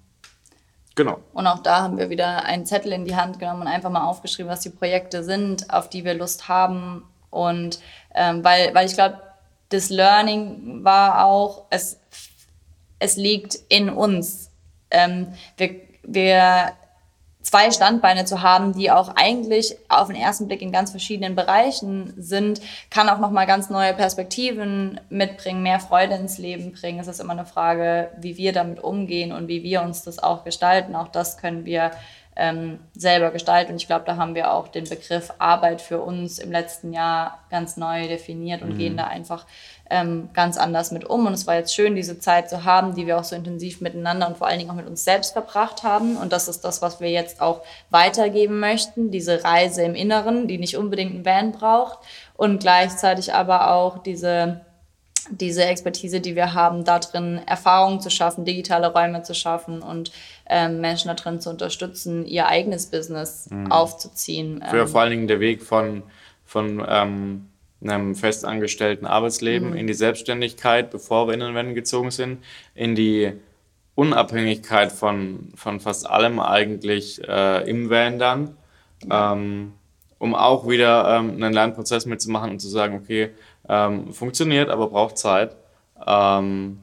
Genau. 0.98 1.20
Und 1.32 1.46
auch 1.46 1.60
da 1.60 1.82
haben 1.82 1.96
wir 1.96 2.10
wieder 2.10 2.44
einen 2.44 2.66
Zettel 2.66 2.90
in 2.90 3.04
die 3.04 3.14
Hand 3.14 3.38
genommen 3.38 3.60
und 3.60 3.68
einfach 3.68 3.88
mal 3.88 4.04
aufgeschrieben, 4.04 4.50
was 4.50 4.62
die 4.62 4.70
Projekte 4.70 5.22
sind, 5.22 5.72
auf 5.72 5.88
die 5.88 6.04
wir 6.04 6.12
Lust 6.12 6.48
haben. 6.48 7.04
Und 7.30 7.78
ähm, 8.16 8.42
weil, 8.42 8.74
weil 8.74 8.86
ich 8.86 8.94
glaube, 8.94 9.20
das 9.68 9.90
Learning 9.90 10.82
war 10.82 11.24
auch, 11.24 11.66
es, 11.70 12.00
es 12.98 13.16
liegt 13.16 13.60
in 13.68 13.90
uns. 13.90 14.50
Ähm, 14.90 15.28
wir, 15.56 15.76
wir 16.02 16.72
zwei 17.48 17.70
Standbeine 17.70 18.26
zu 18.26 18.42
haben, 18.42 18.74
die 18.74 18.90
auch 18.90 19.14
eigentlich 19.16 19.74
auf 19.88 20.08
den 20.08 20.16
ersten 20.16 20.48
Blick 20.48 20.60
in 20.60 20.70
ganz 20.70 20.90
verschiedenen 20.90 21.34
Bereichen 21.34 22.12
sind, 22.18 22.60
kann 22.90 23.08
auch 23.08 23.18
nochmal 23.18 23.46
ganz 23.46 23.70
neue 23.70 23.94
Perspektiven 23.94 25.00
mitbringen, 25.08 25.62
mehr 25.62 25.80
Freude 25.80 26.14
ins 26.14 26.36
Leben 26.36 26.72
bringen. 26.72 27.00
Es 27.00 27.08
ist 27.08 27.20
immer 27.20 27.32
eine 27.32 27.46
Frage, 27.46 28.10
wie 28.18 28.36
wir 28.36 28.52
damit 28.52 28.84
umgehen 28.84 29.32
und 29.32 29.48
wie 29.48 29.62
wir 29.62 29.80
uns 29.80 30.02
das 30.02 30.18
auch 30.18 30.44
gestalten. 30.44 30.94
Auch 30.94 31.08
das 31.08 31.38
können 31.38 31.64
wir 31.64 31.90
ähm, 32.38 32.78
selber 32.96 33.32
gestalten. 33.32 33.72
Und 33.72 33.82
ich 33.82 33.88
glaube, 33.88 34.04
da 34.06 34.16
haben 34.16 34.36
wir 34.36 34.52
auch 34.52 34.68
den 34.68 34.88
Begriff 34.88 35.32
Arbeit 35.38 35.82
für 35.82 36.00
uns 36.00 36.38
im 36.38 36.52
letzten 36.52 36.92
Jahr 36.92 37.40
ganz 37.50 37.76
neu 37.76 38.06
definiert 38.06 38.62
und 38.62 38.74
mhm. 38.74 38.78
gehen 38.78 38.96
da 38.96 39.08
einfach 39.08 39.44
ähm, 39.90 40.30
ganz 40.34 40.56
anders 40.56 40.92
mit 40.92 41.04
um. 41.04 41.26
Und 41.26 41.32
es 41.32 41.48
war 41.48 41.56
jetzt 41.56 41.74
schön, 41.74 41.96
diese 41.96 42.20
Zeit 42.20 42.48
zu 42.48 42.64
haben, 42.64 42.94
die 42.94 43.06
wir 43.06 43.18
auch 43.18 43.24
so 43.24 43.34
intensiv 43.34 43.80
miteinander 43.80 44.28
und 44.28 44.38
vor 44.38 44.46
allen 44.46 44.60
Dingen 44.60 44.70
auch 44.70 44.76
mit 44.76 44.86
uns 44.86 45.02
selbst 45.02 45.32
verbracht 45.32 45.82
haben. 45.82 46.16
Und 46.16 46.32
das 46.32 46.46
ist 46.46 46.60
das, 46.60 46.80
was 46.80 47.00
wir 47.00 47.10
jetzt 47.10 47.40
auch 47.40 47.62
weitergeben 47.90 48.60
möchten. 48.60 49.10
Diese 49.10 49.42
Reise 49.42 49.82
im 49.82 49.96
Inneren, 49.96 50.46
die 50.46 50.58
nicht 50.58 50.76
unbedingt 50.76 51.14
ein 51.14 51.24
Van 51.24 51.50
braucht. 51.52 51.98
Und 52.36 52.60
gleichzeitig 52.60 53.34
aber 53.34 53.72
auch 53.72 53.98
diese 53.98 54.60
diese 55.30 55.64
Expertise, 55.64 56.20
die 56.20 56.36
wir 56.36 56.54
haben, 56.54 56.84
da 56.84 56.98
drin 56.98 57.40
Erfahrungen 57.46 58.00
zu 58.00 58.10
schaffen, 58.10 58.44
digitale 58.44 58.92
Räume 58.92 59.22
zu 59.22 59.34
schaffen 59.34 59.82
und 59.82 60.10
ähm, 60.48 60.80
Menschen 60.80 61.08
da 61.08 61.14
drin 61.14 61.40
zu 61.40 61.50
unterstützen, 61.50 62.26
ihr 62.26 62.46
eigenes 62.46 62.86
Business 62.86 63.48
mhm. 63.50 63.70
aufzuziehen. 63.70 64.64
Für 64.70 64.80
ähm, 64.80 64.88
vor 64.88 65.00
allen 65.02 65.10
Dingen 65.10 65.28
der 65.28 65.40
Weg 65.40 65.62
von, 65.62 66.02
von 66.44 66.84
ähm, 66.88 67.48
einem 67.82 68.14
festangestellten 68.14 69.06
Arbeitsleben 69.06 69.70
mhm. 69.70 69.76
in 69.76 69.86
die 69.86 69.94
Selbstständigkeit, 69.94 70.90
bevor 70.90 71.26
wir 71.26 71.34
in 71.34 71.40
den 71.40 71.54
Wänden 71.54 71.74
gezogen 71.74 72.10
sind, 72.10 72.42
in 72.74 72.94
die 72.94 73.32
Unabhängigkeit 73.94 74.92
von, 74.92 75.52
von 75.54 75.80
fast 75.80 76.08
allem 76.08 76.40
eigentlich 76.40 77.20
äh, 77.26 77.68
im 77.68 77.90
Van 77.90 78.18
dann, 78.18 78.56
ähm, 79.10 79.72
um 80.18 80.34
auch 80.34 80.68
wieder 80.68 81.16
ähm, 81.16 81.30
einen 81.30 81.52
Lernprozess 81.52 82.06
mitzumachen 82.06 82.50
und 82.50 82.60
zu 82.60 82.68
sagen, 82.68 82.94
okay, 82.94 83.30
ähm, 83.68 84.12
funktioniert, 84.12 84.70
aber 84.70 84.88
braucht 84.88 85.18
Zeit. 85.18 85.56
Ähm, 86.06 86.78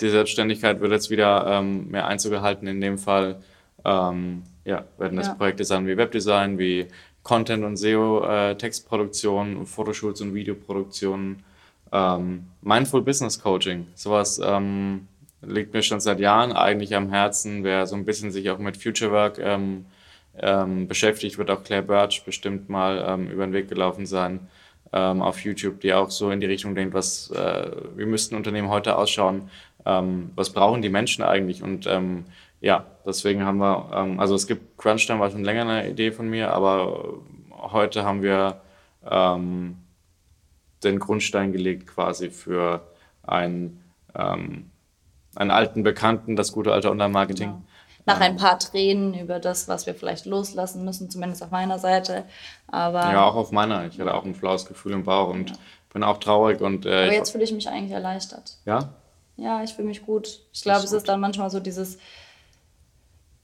die 0.00 0.08
Selbstständigkeit 0.08 0.80
wird 0.80 0.92
jetzt 0.92 1.10
wieder 1.10 1.46
ähm, 1.46 1.88
mehr 1.90 2.06
Einzug 2.06 2.32
erhalten. 2.32 2.66
In 2.66 2.80
dem 2.80 2.98
Fall 2.98 3.40
ähm, 3.84 4.42
ja, 4.64 4.84
werden 4.98 5.16
das 5.16 5.28
ja. 5.28 5.34
Projekte 5.34 5.64
sein 5.64 5.86
wie 5.86 5.96
Webdesign, 5.96 6.58
wie 6.58 6.88
Content- 7.22 7.64
und 7.64 7.76
SEO-Textproduktion, 7.76 9.62
äh, 9.62 9.66
Fotoshoots 9.66 10.20
und 10.22 10.34
Videoproduktionen, 10.34 11.44
ähm, 11.92 12.46
Mindful 12.62 13.02
Business 13.02 13.40
Coaching. 13.40 13.86
Sowas 13.94 14.40
ähm, 14.42 15.06
liegt 15.42 15.72
mir 15.72 15.82
schon 15.82 16.00
seit 16.00 16.18
Jahren 16.18 16.52
eigentlich 16.52 16.96
am 16.96 17.10
Herzen. 17.10 17.62
Wer 17.62 17.86
so 17.86 17.94
ein 17.94 18.04
bisschen 18.04 18.32
sich 18.32 18.50
auch 18.50 18.58
mit 18.58 18.76
Future 18.76 19.12
Work 19.12 19.38
ähm, 19.38 19.86
ähm, 20.38 20.88
beschäftigt, 20.88 21.38
wird 21.38 21.50
auch 21.50 21.62
Claire 21.62 21.82
Birch 21.82 22.24
bestimmt 22.24 22.68
mal 22.68 23.04
ähm, 23.06 23.28
über 23.30 23.46
den 23.46 23.52
Weg 23.52 23.68
gelaufen 23.68 24.06
sein 24.06 24.48
ähm, 24.92 25.22
auf 25.22 25.40
YouTube, 25.40 25.80
die 25.80 25.94
auch 25.94 26.10
so 26.10 26.30
in 26.30 26.40
die 26.40 26.46
Richtung 26.46 26.74
denkt, 26.74 26.94
was, 26.94 27.30
äh, 27.30 27.70
wie 27.96 28.04
müssten 28.04 28.36
Unternehmen 28.36 28.68
heute 28.68 28.96
ausschauen, 28.96 29.50
ähm, 29.86 30.30
was 30.34 30.50
brauchen 30.50 30.82
die 30.82 30.88
Menschen 30.88 31.24
eigentlich? 31.24 31.62
Und 31.62 31.86
ähm, 31.86 32.24
ja, 32.60 32.86
deswegen 33.06 33.44
haben 33.44 33.58
wir, 33.58 33.90
ähm, 33.94 34.20
also 34.20 34.34
es 34.34 34.46
gibt 34.46 34.78
Crunchtime 34.78 35.20
war 35.20 35.30
schon 35.30 35.44
länger 35.44 35.62
eine 35.62 35.90
Idee 35.90 36.12
von 36.12 36.28
mir, 36.28 36.52
aber 36.52 37.18
heute 37.50 38.04
haben 38.04 38.22
wir 38.22 38.60
ähm, 39.10 39.76
den 40.84 40.98
Grundstein 40.98 41.52
gelegt 41.52 41.86
quasi 41.86 42.30
für 42.30 42.82
ein, 43.22 43.80
ähm, 44.14 44.70
einen 45.34 45.50
alten 45.50 45.82
Bekannten, 45.82 46.36
das 46.36 46.52
gute 46.52 46.72
alte 46.72 46.90
Online-Marketing. 46.90 47.48
Genau 47.48 47.62
nach 48.04 48.20
ein 48.20 48.36
paar 48.36 48.58
Tränen 48.58 49.14
über 49.14 49.38
das, 49.38 49.68
was 49.68 49.86
wir 49.86 49.94
vielleicht 49.94 50.26
loslassen 50.26 50.84
müssen, 50.84 51.10
zumindest 51.10 51.42
auf 51.42 51.50
meiner 51.50 51.78
Seite. 51.78 52.24
Aber 52.68 53.00
ja, 53.12 53.24
auch 53.24 53.36
auf 53.36 53.52
meiner. 53.52 53.86
Ich 53.86 53.98
hatte 53.98 54.14
auch 54.14 54.24
ein 54.24 54.34
flaues 54.34 54.66
Gefühl 54.66 54.92
im 54.92 55.04
Bauch 55.04 55.28
und 55.28 55.50
ja. 55.50 55.56
bin 55.92 56.02
auch 56.02 56.18
traurig. 56.18 56.60
Und, 56.60 56.86
äh, 56.86 57.04
Aber 57.04 57.12
jetzt 57.12 57.30
fühle 57.30 57.44
ich 57.44 57.52
mich 57.52 57.68
eigentlich 57.68 57.92
erleichtert. 57.92 58.56
Ja? 58.64 58.94
Ja, 59.36 59.62
ich 59.62 59.74
fühle 59.74 59.88
mich 59.88 60.04
gut. 60.04 60.40
Ich 60.52 60.62
glaube, 60.62 60.84
es 60.84 60.92
ist 60.92 61.08
dann 61.08 61.20
manchmal 61.20 61.50
so 61.50 61.60
dieses, 61.60 61.98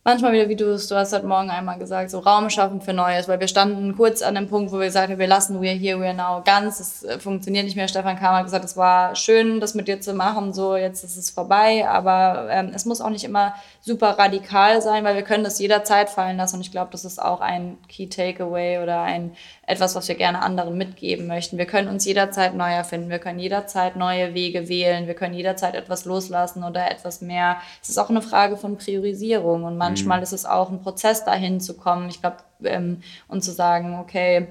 manchmal 0.08 0.32
wieder, 0.32 0.48
wie 0.48 0.56
du 0.56 0.72
es, 0.72 0.88
du 0.88 0.94
hast 0.94 1.12
heute 1.12 1.26
Morgen 1.26 1.50
einmal 1.50 1.78
gesagt, 1.78 2.10
so 2.10 2.20
Raum 2.20 2.48
schaffen 2.48 2.80
für 2.80 2.94
Neues, 2.94 3.28
weil 3.28 3.40
wir 3.40 3.46
standen 3.46 3.94
kurz 3.94 4.22
an 4.22 4.36
dem 4.36 4.48
Punkt, 4.48 4.72
wo 4.72 4.78
wir 4.78 4.86
gesagt 4.86 5.10
haben, 5.10 5.18
wir 5.18 5.26
lassen 5.26 5.60
We 5.60 5.68
Are 5.68 5.76
Here, 5.76 6.00
We 6.00 6.06
Are 6.06 6.14
Now 6.14 6.42
ganz, 6.42 6.80
es 6.80 7.04
äh, 7.04 7.18
funktioniert 7.18 7.66
nicht 7.66 7.76
mehr. 7.76 7.88
Stefan 7.88 8.18
Kam 8.18 8.34
hat 8.34 8.44
gesagt, 8.44 8.64
es 8.64 8.74
war 8.74 9.14
schön, 9.16 9.60
das 9.60 9.74
mit 9.74 9.86
dir 9.86 10.00
zu 10.00 10.14
machen, 10.14 10.54
so 10.54 10.76
jetzt 10.76 11.04
ist 11.04 11.18
es 11.18 11.28
vorbei, 11.28 11.86
aber 11.86 12.48
ähm, 12.50 12.70
es 12.74 12.86
muss 12.86 13.02
auch 13.02 13.10
nicht 13.10 13.24
immer 13.24 13.54
super 13.82 14.18
radikal 14.18 14.80
sein, 14.80 15.04
weil 15.04 15.14
wir 15.14 15.22
können 15.22 15.44
das 15.44 15.58
jederzeit 15.58 16.08
fallen 16.08 16.38
lassen. 16.38 16.56
Und 16.56 16.62
ich 16.62 16.70
glaube, 16.70 16.90
das 16.90 17.04
ist 17.04 17.20
auch 17.20 17.42
ein 17.42 17.76
Key 17.88 18.06
Takeaway 18.06 18.82
oder 18.82 19.02
ein 19.02 19.32
etwas, 19.66 19.94
was 19.94 20.08
wir 20.08 20.14
gerne 20.14 20.40
anderen 20.40 20.78
mitgeben 20.78 21.26
möchten. 21.26 21.58
Wir 21.58 21.66
können 21.66 21.88
uns 21.88 22.06
jederzeit 22.06 22.54
neu 22.54 22.70
erfinden, 22.70 23.10
wir 23.10 23.18
können 23.18 23.38
jederzeit 23.38 23.96
neue 23.96 24.32
Wege 24.32 24.70
wählen, 24.70 25.06
wir 25.06 25.12
können 25.12 25.34
jederzeit 25.34 25.74
etwas 25.74 26.06
loslassen 26.06 26.64
oder 26.64 26.90
etwas 26.90 27.20
mehr. 27.20 27.58
Es 27.82 27.90
ist 27.90 27.98
auch 27.98 28.08
eine 28.08 28.22
Frage 28.22 28.56
von 28.56 28.78
Priorisierung. 28.78 29.64
Und 29.64 29.76
manchmal 30.06 30.22
ist 30.22 30.32
es 30.32 30.44
auch 30.44 30.70
ein 30.70 30.82
Prozess 30.82 31.24
dahin 31.24 31.60
zu 31.60 31.76
kommen. 31.76 32.08
Ich 32.08 32.20
glaube, 32.20 32.38
ähm, 32.64 33.02
und 33.28 33.42
zu 33.42 33.52
sagen, 33.52 33.98
okay, 34.00 34.48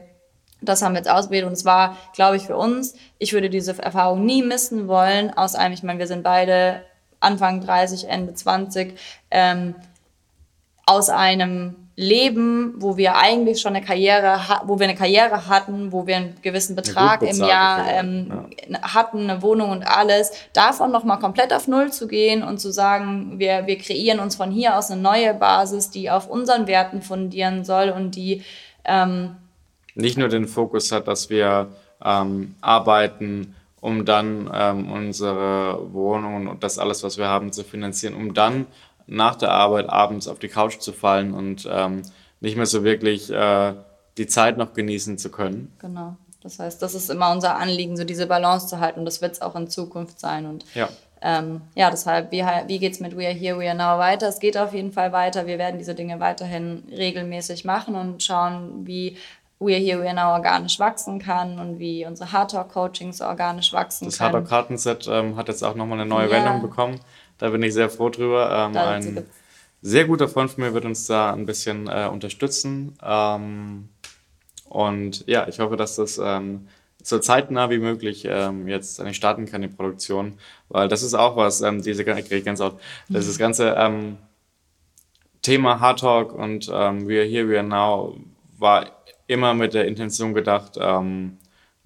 das 0.62 0.82
haben 0.82 0.94
wir 0.94 1.00
jetzt 1.00 1.10
ausgewählt 1.10 1.46
und 1.46 1.54
es 1.54 1.66
war, 1.66 1.98
glaube 2.14 2.38
ich, 2.38 2.44
für 2.44 2.58
uns, 2.58 2.96
ich 3.20 3.34
würde 3.34 3.50
diese 3.50 3.82
Erfahrung 3.82 4.26
nie 4.26 4.42
missen 4.42 4.88
wollen, 4.88 5.32
aus 5.32 5.56
einem, 5.56 5.74
ich 5.74 5.84
meine, 5.84 6.00
wir 6.00 6.08
sind 6.08 6.24
beide 6.24 6.84
Anfang 7.20 7.62
30, 7.62 8.10
Ende 8.10 8.34
20, 8.34 8.98
ähm, 9.32 9.76
aus 10.86 11.10
einem 11.10 11.87
Leben, 12.00 12.76
wo 12.78 12.96
wir 12.96 13.18
eigentlich 13.18 13.60
schon 13.60 13.76
eine 13.76 13.84
Karriere, 13.84 14.40
wo 14.66 14.78
wir 14.78 14.88
eine 14.88 14.96
Karriere 14.96 15.48
hatten, 15.48 15.92
wo 15.92 16.06
wir 16.06 16.18
einen 16.18 16.36
gewissen 16.44 16.76
Betrag 16.76 17.24
im 17.24 17.38
Jahr 17.38 17.92
ähm, 17.92 18.32
ja. 18.70 18.82
hatten, 18.94 19.28
eine 19.28 19.42
Wohnung 19.42 19.72
und 19.72 19.82
alles, 19.82 20.32
davon 20.54 20.92
nochmal 20.92 21.18
komplett 21.18 21.52
auf 21.52 21.68
Null 21.68 21.92
zu 21.92 22.08
gehen 22.08 22.44
und 22.44 22.60
zu 22.60 22.72
sagen, 22.72 23.40
wir, 23.40 23.66
wir 23.66 23.80
kreieren 23.80 24.20
uns 24.20 24.36
von 24.36 24.52
hier 24.52 24.78
aus 24.78 24.92
eine 24.92 25.02
neue 25.02 25.34
Basis, 25.34 25.90
die 25.90 26.12
auf 26.12 26.30
unseren 26.30 26.68
Werten 26.68 27.02
fundieren 27.02 27.66
soll 27.66 27.90
und 27.90 28.16
die 28.16 28.44
ähm, 28.86 29.36
nicht 29.96 30.20
nur 30.20 30.30
den 30.30 30.48
Fokus 30.48 30.92
hat, 30.92 31.08
dass 31.08 31.32
wir 31.32 31.70
ähm, 32.06 32.54
arbeiten, 32.62 33.56
um 33.82 34.06
dann 34.06 34.52
ähm, 34.54 34.92
unsere 34.92 35.92
Wohnung 35.92 36.46
und 36.48 36.64
das 36.64 36.78
alles, 36.78 37.02
was 37.02 37.18
wir 37.18 37.28
haben, 37.28 37.52
zu 37.52 37.64
finanzieren, 37.64 38.14
um 38.14 38.36
dann 38.36 38.68
nach 39.08 39.36
der 39.36 39.52
Arbeit 39.52 39.90
abends 39.90 40.28
auf 40.28 40.40
die 40.40 40.50
Couch 40.50 40.80
zu 40.80 40.92
fallen 40.92 41.34
und 41.34 41.68
ähm, 41.72 42.02
nicht 42.42 42.58
mehr 42.58 42.66
so 42.66 42.84
wirklich 42.84 43.32
äh, 43.32 43.74
die 44.18 44.28
Zeit 44.28 44.58
noch 44.58 44.74
genießen 44.74 45.18
zu 45.18 45.32
können. 45.32 45.74
Genau. 45.80 46.16
Das 46.44 46.60
heißt, 46.60 46.82
das 46.82 46.94
ist 46.94 47.10
immer 47.10 47.32
unser 47.32 47.58
Anliegen, 47.58 47.98
so 47.98 48.04
diese 48.04 48.28
Balance 48.28 48.68
zu 48.68 48.80
halten 48.80 49.00
und 49.00 49.06
das 49.06 49.22
wird 49.22 49.34
es 49.34 49.42
auch 49.42 49.56
in 49.56 49.68
Zukunft 49.68 50.20
sein. 50.20 50.46
Und 50.46 50.66
ja, 50.76 50.88
ähm, 51.22 51.62
ja 51.76 51.90
deshalb, 51.90 52.32
wie, 52.32 52.44
wie 52.68 52.80
geht 52.80 52.94
es 52.94 53.00
mit 53.00 53.18
We 53.18 53.26
Are 53.26 53.34
Here, 53.34 53.60
We 53.60 53.68
Are 53.68 53.76
Now 53.76 54.00
weiter? 54.00 54.28
Es 54.28 54.40
geht 54.40 54.58
auf 54.58 54.74
jeden 54.74 54.92
Fall 54.92 55.12
weiter. 55.12 55.48
Wir 55.48 55.58
werden 55.58 55.78
diese 55.78 55.96
Dinge 55.96 56.20
weiterhin 56.20 56.84
regelmäßig 56.92 57.66
machen 57.66 57.96
und 57.96 58.24
schauen, 58.24 58.86
wie 58.86 59.18
We 59.60 59.74
Are 59.74 59.82
Here, 59.82 60.00
We 60.02 60.08
Are 60.08 60.16
Now 60.16 60.34
organisch 60.34 60.80
wachsen 60.80 61.20
kann 61.20 61.60
und 61.60 61.80
wie 61.80 62.06
unsere 62.06 62.32
Hardtalk-Coachings 62.32 63.22
organisch 63.22 63.74
wachsen 63.74 64.06
das 64.06 64.18
können. 64.18 64.32
Das 64.32 64.52
Hardtalk-Kartenset 64.52 65.08
ähm, 65.10 65.36
hat 65.36 65.48
jetzt 65.48 65.64
auch 65.64 65.76
nochmal 65.76 66.00
eine 66.00 66.10
neue 66.10 66.28
ja. 66.28 66.34
Wendung 66.34 66.62
bekommen. 66.62 67.00
Da 67.38 67.50
bin 67.50 67.62
ich 67.64 67.74
sehr 67.74 67.90
froh 67.90 68.10
drüber. 68.10 68.50
Ähm, 68.52 68.78
ein 68.78 69.26
sehr 69.82 70.06
guter 70.06 70.28
Freund 70.28 70.52
von 70.52 70.64
mir 70.64 70.74
wird 70.74 70.86
uns 70.86 71.06
da 71.08 71.34
ein 71.34 71.46
bisschen 71.46 71.88
äh, 71.88 72.10
unterstützen. 72.12 72.98
Ähm, 73.04 73.90
und 74.66 75.26
ja, 75.28 75.48
ich 75.48 75.60
hoffe, 75.60 75.78
dass 75.78 75.96
das 75.96 76.20
ähm, 76.22 76.68
so 77.02 77.20
zeitnah 77.20 77.70
wie 77.70 77.78
möglich 77.78 78.28
ähm, 78.30 78.68
jetzt 78.68 79.00
eigentlich 79.00 79.18
starten 79.18 79.46
kann, 79.46 79.62
die 79.62 79.68
Produktion. 79.68 80.40
Weil 80.70 80.88
das 80.88 81.04
ist 81.04 81.14
auch 81.14 81.38
was, 81.38 81.62
ähm, 81.62 81.82
diese, 81.82 82.04
ich 82.04 82.28
kriege 82.28 82.42
ganz 82.42 82.60
oft, 82.60 82.78
das 83.08 83.22
ist 83.22 83.32
das 83.32 83.38
ganze 83.38 83.76
ähm, 83.78 84.18
Thema 85.42 85.80
Hard 85.80 86.00
Talk 86.00 86.34
und 86.34 86.68
We 86.68 86.74
Are 86.74 87.24
Here, 87.24 87.48
We 87.48 87.58
Are 87.58 87.66
Now 87.66 88.18
war 88.58 88.88
immer 89.28 89.54
mit 89.54 89.74
der 89.74 89.86
Intention 89.86 90.34
gedacht, 90.34 90.78
ähm, 90.82 91.38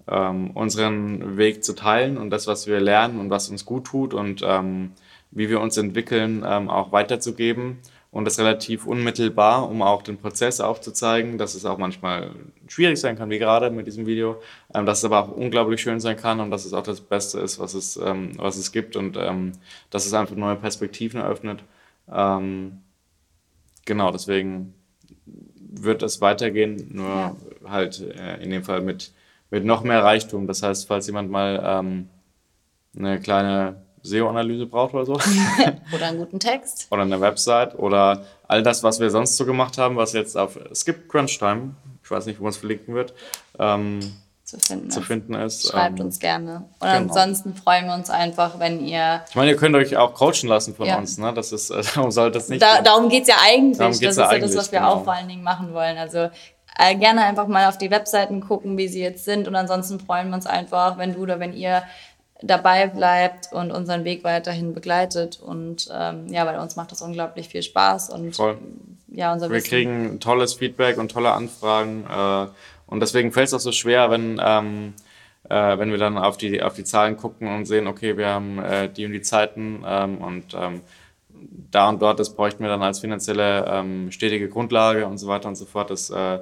unseren 0.06 1.36
Weg 1.36 1.62
zu 1.62 1.74
teilen 1.74 2.18
und 2.18 2.30
das, 2.30 2.48
was 2.48 2.66
wir 2.66 2.80
lernen 2.80 3.20
und 3.20 3.30
was 3.30 3.50
uns 3.50 3.64
gut 3.64 3.84
tut 3.84 4.14
und 4.14 4.42
ähm, 4.44 4.92
wie 5.32 5.48
wir 5.48 5.60
uns 5.60 5.76
entwickeln, 5.76 6.44
ähm, 6.46 6.70
auch 6.70 6.92
weiterzugeben 6.92 7.78
und 8.12 8.26
das 8.26 8.38
relativ 8.38 8.86
unmittelbar, 8.86 9.68
um 9.68 9.80
auch 9.82 10.02
den 10.02 10.18
Prozess 10.18 10.60
aufzuzeigen, 10.60 11.38
dass 11.38 11.54
es 11.54 11.64
auch 11.64 11.78
manchmal 11.78 12.30
schwierig 12.68 13.00
sein 13.00 13.16
kann, 13.16 13.30
wie 13.30 13.38
gerade 13.38 13.70
mit 13.70 13.86
diesem 13.86 14.06
Video, 14.06 14.40
ähm, 14.74 14.84
dass 14.86 14.98
es 14.98 15.04
aber 15.04 15.24
auch 15.24 15.32
unglaublich 15.32 15.80
schön 15.80 15.98
sein 15.98 16.16
kann 16.16 16.38
und 16.40 16.50
dass 16.50 16.66
es 16.66 16.74
auch 16.74 16.82
das 16.82 17.00
Beste 17.00 17.40
ist, 17.40 17.58
was 17.58 17.74
es, 17.74 17.96
ähm, 17.96 18.32
was 18.36 18.56
es 18.56 18.70
gibt 18.70 18.96
und 18.96 19.16
ähm, 19.16 19.52
dass 19.90 20.06
es 20.06 20.12
einfach 20.12 20.36
neue 20.36 20.56
Perspektiven 20.56 21.20
eröffnet. 21.20 21.64
Ähm, 22.12 22.82
genau, 23.86 24.12
deswegen 24.12 24.74
wird 25.74 26.02
es 26.02 26.20
weitergehen, 26.20 26.88
nur 26.92 27.06
ja. 27.06 27.36
halt 27.64 28.00
äh, 28.00 28.42
in 28.42 28.50
dem 28.50 28.62
Fall 28.62 28.82
mit, 28.82 29.12
mit 29.50 29.64
noch 29.64 29.82
mehr 29.84 30.04
Reichtum. 30.04 30.46
Das 30.46 30.62
heißt, 30.62 30.86
falls 30.86 31.06
jemand 31.06 31.30
mal 31.30 31.62
ähm, 31.64 32.08
eine 32.94 33.18
kleine 33.20 33.81
SEO-Analyse 34.02 34.66
braucht 34.66 34.94
oder 34.94 35.06
so. 35.06 35.14
oder 35.94 36.06
einen 36.06 36.18
guten 36.18 36.40
Text. 36.40 36.88
Oder 36.90 37.02
eine 37.02 37.20
Website 37.20 37.78
oder 37.78 38.24
all 38.48 38.62
das, 38.62 38.82
was 38.82 39.00
wir 39.00 39.10
sonst 39.10 39.36
so 39.36 39.46
gemacht 39.46 39.78
haben, 39.78 39.96
was 39.96 40.12
jetzt 40.12 40.36
auf 40.36 40.58
Skip 40.74 41.08
Crunch 41.08 41.38
Time, 41.38 41.74
ich 42.02 42.10
weiß 42.10 42.26
nicht, 42.26 42.40
wo 42.40 42.48
es 42.48 42.56
verlinken 42.56 42.94
wird, 42.94 43.14
ähm, 43.58 44.00
zu, 44.44 44.58
finden, 44.58 44.90
zu 44.90 45.00
ist. 45.00 45.06
finden 45.06 45.34
ist. 45.34 45.68
Schreibt 45.68 46.00
ähm, 46.00 46.06
uns 46.06 46.18
gerne. 46.18 46.64
Und 46.78 46.80
genau. 46.80 46.94
ansonsten 46.94 47.54
freuen 47.54 47.86
wir 47.86 47.94
uns 47.94 48.10
einfach, 48.10 48.58
wenn 48.58 48.84
ihr. 48.84 49.22
Ich 49.28 49.36
meine, 49.36 49.50
ihr 49.50 49.56
könnt 49.56 49.74
euch 49.76 49.96
auch 49.96 50.14
coachen 50.14 50.48
lassen 50.48 50.74
von 50.74 50.86
ja. 50.86 50.98
uns, 50.98 51.16
ne? 51.16 51.32
Das 51.32 51.52
ist, 51.52 51.70
äh, 51.70 51.82
darum 51.94 52.10
sollte 52.10 52.38
es 52.38 52.48
nicht. 52.48 52.60
Da, 52.60 52.82
darum 52.82 53.08
geht 53.08 53.22
es 53.22 53.28
ja 53.28 53.36
eigentlich. 53.42 53.78
Darum 53.78 53.92
geht's 53.92 54.16
das 54.16 54.30
ja 54.30 54.36
ist 54.36 54.42
ja 54.42 54.46
das, 54.46 54.56
was 54.56 54.72
wir 54.72 54.80
genau. 54.80 54.94
auch 54.94 55.04
vor 55.04 55.12
allen 55.14 55.28
Dingen 55.28 55.42
machen 55.42 55.72
wollen. 55.72 55.96
Also 55.96 56.28
äh, 56.78 56.96
gerne 56.96 57.22
einfach 57.22 57.46
mal 57.46 57.68
auf 57.68 57.78
die 57.78 57.90
Webseiten 57.90 58.40
gucken, 58.40 58.76
wie 58.76 58.88
sie 58.88 59.00
jetzt 59.00 59.24
sind. 59.24 59.48
Und 59.48 59.54
ansonsten 59.54 60.00
freuen 60.00 60.28
wir 60.28 60.34
uns 60.34 60.46
einfach, 60.46 60.98
wenn 60.98 61.14
du 61.14 61.20
oder 61.20 61.38
wenn 61.38 61.52
ihr 61.52 61.82
dabei 62.42 62.86
bleibt 62.86 63.52
und 63.52 63.70
unseren 63.70 64.04
Weg 64.04 64.24
weiterhin 64.24 64.74
begleitet. 64.74 65.40
Und 65.40 65.88
ähm, 65.92 66.26
ja, 66.28 66.44
bei 66.44 66.60
uns 66.60 66.76
macht 66.76 66.92
das 66.92 67.02
unglaublich 67.02 67.48
viel 67.48 67.62
Spaß. 67.62 68.10
Und 68.10 68.34
Voll. 68.36 68.58
ja, 69.08 69.32
unser 69.32 69.48
Wir 69.48 69.56
Wissen 69.56 69.68
kriegen 69.68 70.20
tolles 70.20 70.54
Feedback 70.54 70.98
und 70.98 71.10
tolle 71.10 71.32
Anfragen. 71.32 72.04
Äh, 72.08 72.46
und 72.86 73.00
deswegen 73.00 73.32
fällt 73.32 73.48
es 73.48 73.54
auch 73.54 73.60
so 73.60 73.72
schwer, 73.72 74.10
wenn, 74.10 74.40
ähm, 74.44 74.94
äh, 75.48 75.78
wenn 75.78 75.90
wir 75.90 75.98
dann 75.98 76.18
auf 76.18 76.36
die, 76.36 76.62
auf 76.62 76.74
die 76.74 76.84
Zahlen 76.84 77.16
gucken 77.16 77.48
und 77.48 77.66
sehen, 77.66 77.86
okay, 77.86 78.16
wir 78.16 78.28
haben 78.28 78.58
äh, 78.58 78.88
die 78.88 79.06
und 79.06 79.12
die 79.12 79.22
Zeiten 79.22 79.82
ähm, 79.86 80.18
und 80.18 80.54
ähm, 80.54 80.82
da 81.70 81.88
und 81.88 82.00
dort, 82.02 82.20
das 82.20 82.34
bräuchten 82.34 82.62
wir 82.62 82.68
dann 82.68 82.82
als 82.82 83.00
finanzielle 83.00 83.64
ähm, 83.66 84.10
stetige 84.12 84.48
Grundlage 84.48 85.06
und 85.06 85.18
so 85.18 85.26
weiter 85.28 85.48
und 85.48 85.56
so 85.56 85.64
fort. 85.64 85.90
Das, 85.90 86.10
äh, 86.10 86.38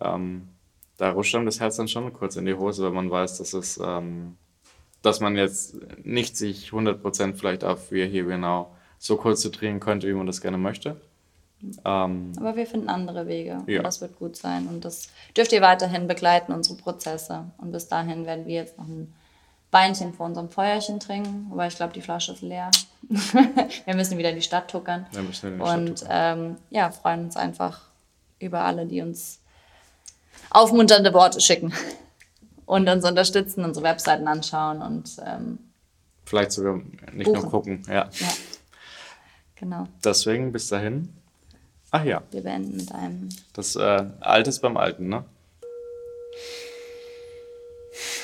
ähm, 0.00 0.48
da 0.96 1.10
rutscht 1.10 1.34
dann 1.34 1.46
das 1.46 1.60
Herz 1.60 1.76
dann 1.76 1.88
schon 1.88 2.12
kurz 2.12 2.36
in 2.36 2.46
die 2.46 2.54
Hose, 2.54 2.84
wenn 2.84 2.94
man 2.94 3.10
weiß, 3.10 3.38
dass 3.38 3.52
es 3.52 3.80
dass 5.02 5.20
man 5.20 5.36
jetzt 5.36 5.76
nicht 6.04 6.36
sich 6.36 6.70
100% 6.70 7.34
vielleicht 7.34 7.64
auf 7.64 7.90
wir 7.90 8.06
hier 8.06 8.24
genau 8.24 8.74
so 8.98 9.16
konzentrieren 9.16 9.80
könnte, 9.80 10.06
wie 10.08 10.12
man 10.12 10.26
das 10.26 10.40
gerne 10.40 10.58
möchte. 10.58 11.00
Ähm, 11.84 12.32
Aber 12.38 12.56
wir 12.56 12.66
finden 12.66 12.88
andere 12.88 13.26
Wege 13.26 13.62
ja. 13.66 13.78
und 13.78 13.84
das 13.84 14.00
wird 14.00 14.18
gut 14.18 14.36
sein 14.36 14.66
und 14.66 14.84
das 14.84 15.08
dürft 15.36 15.52
ihr 15.52 15.60
weiterhin 15.60 16.06
begleiten, 16.06 16.52
unsere 16.52 16.76
Prozesse. 16.76 17.44
Und 17.58 17.72
bis 17.72 17.88
dahin 17.88 18.24
werden 18.26 18.46
wir 18.46 18.54
jetzt 18.54 18.78
noch 18.78 18.86
ein 18.86 19.12
Weinchen 19.70 20.14
vor 20.14 20.26
unserem 20.26 20.48
Feuerchen 20.48 21.00
trinken, 21.00 21.46
wobei 21.50 21.68
ich 21.68 21.76
glaube, 21.76 21.92
die 21.92 22.00
Flasche 22.00 22.32
ist 22.32 22.42
leer. 22.42 22.70
wir 23.84 23.94
müssen 23.94 24.18
wieder 24.18 24.30
in 24.30 24.36
die 24.36 24.42
Stadt 24.42 24.70
tuckern. 24.70 25.06
Wir 25.12 25.22
müssen 25.22 25.52
in 25.52 25.58
die 25.58 25.62
und 25.62 25.98
Stadt 25.98 26.08
ähm, 26.10 26.56
ja, 26.70 26.90
freuen 26.90 27.24
uns 27.24 27.36
einfach 27.36 27.82
über 28.38 28.62
alle, 28.62 28.86
die 28.86 29.02
uns 29.02 29.40
aufmunternde 30.50 31.12
Worte 31.12 31.40
schicken 31.40 31.72
und 32.70 32.88
uns 32.88 33.04
unterstützen, 33.04 33.64
unsere 33.64 33.84
Webseiten 33.84 34.28
anschauen 34.28 34.80
und 34.80 35.16
ähm, 35.26 35.58
vielleicht 36.24 36.52
sogar 36.52 36.80
nicht 37.12 37.24
buchen. 37.24 37.42
nur 37.42 37.50
gucken. 37.50 37.82
Ja. 37.88 38.08
ja. 38.12 38.28
Genau. 39.56 39.88
Deswegen 40.04 40.52
bis 40.52 40.68
dahin. 40.68 41.12
Ach 41.90 42.04
ja. 42.04 42.22
Wir 42.30 42.42
beenden 42.42 42.76
mit 42.76 42.92
einem. 42.92 43.28
Das 43.54 43.74
äh, 43.74 44.06
Altes 44.20 44.60
beim 44.60 44.76
Alten, 44.76 45.08
ne? 45.08 45.24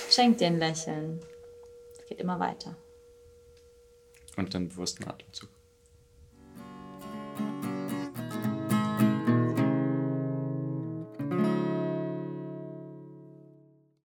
Schenk 0.09 0.39
dir 0.39 0.47
ein 0.47 0.61
Lächeln. 0.61 1.21
Es 1.99 2.07
geht 2.09 2.21
immer 2.21 2.39
weiter. 2.39 2.77
Und 4.37 4.55
den 4.55 4.69
bewussten 4.69 5.09
Atemzug. 5.09 5.49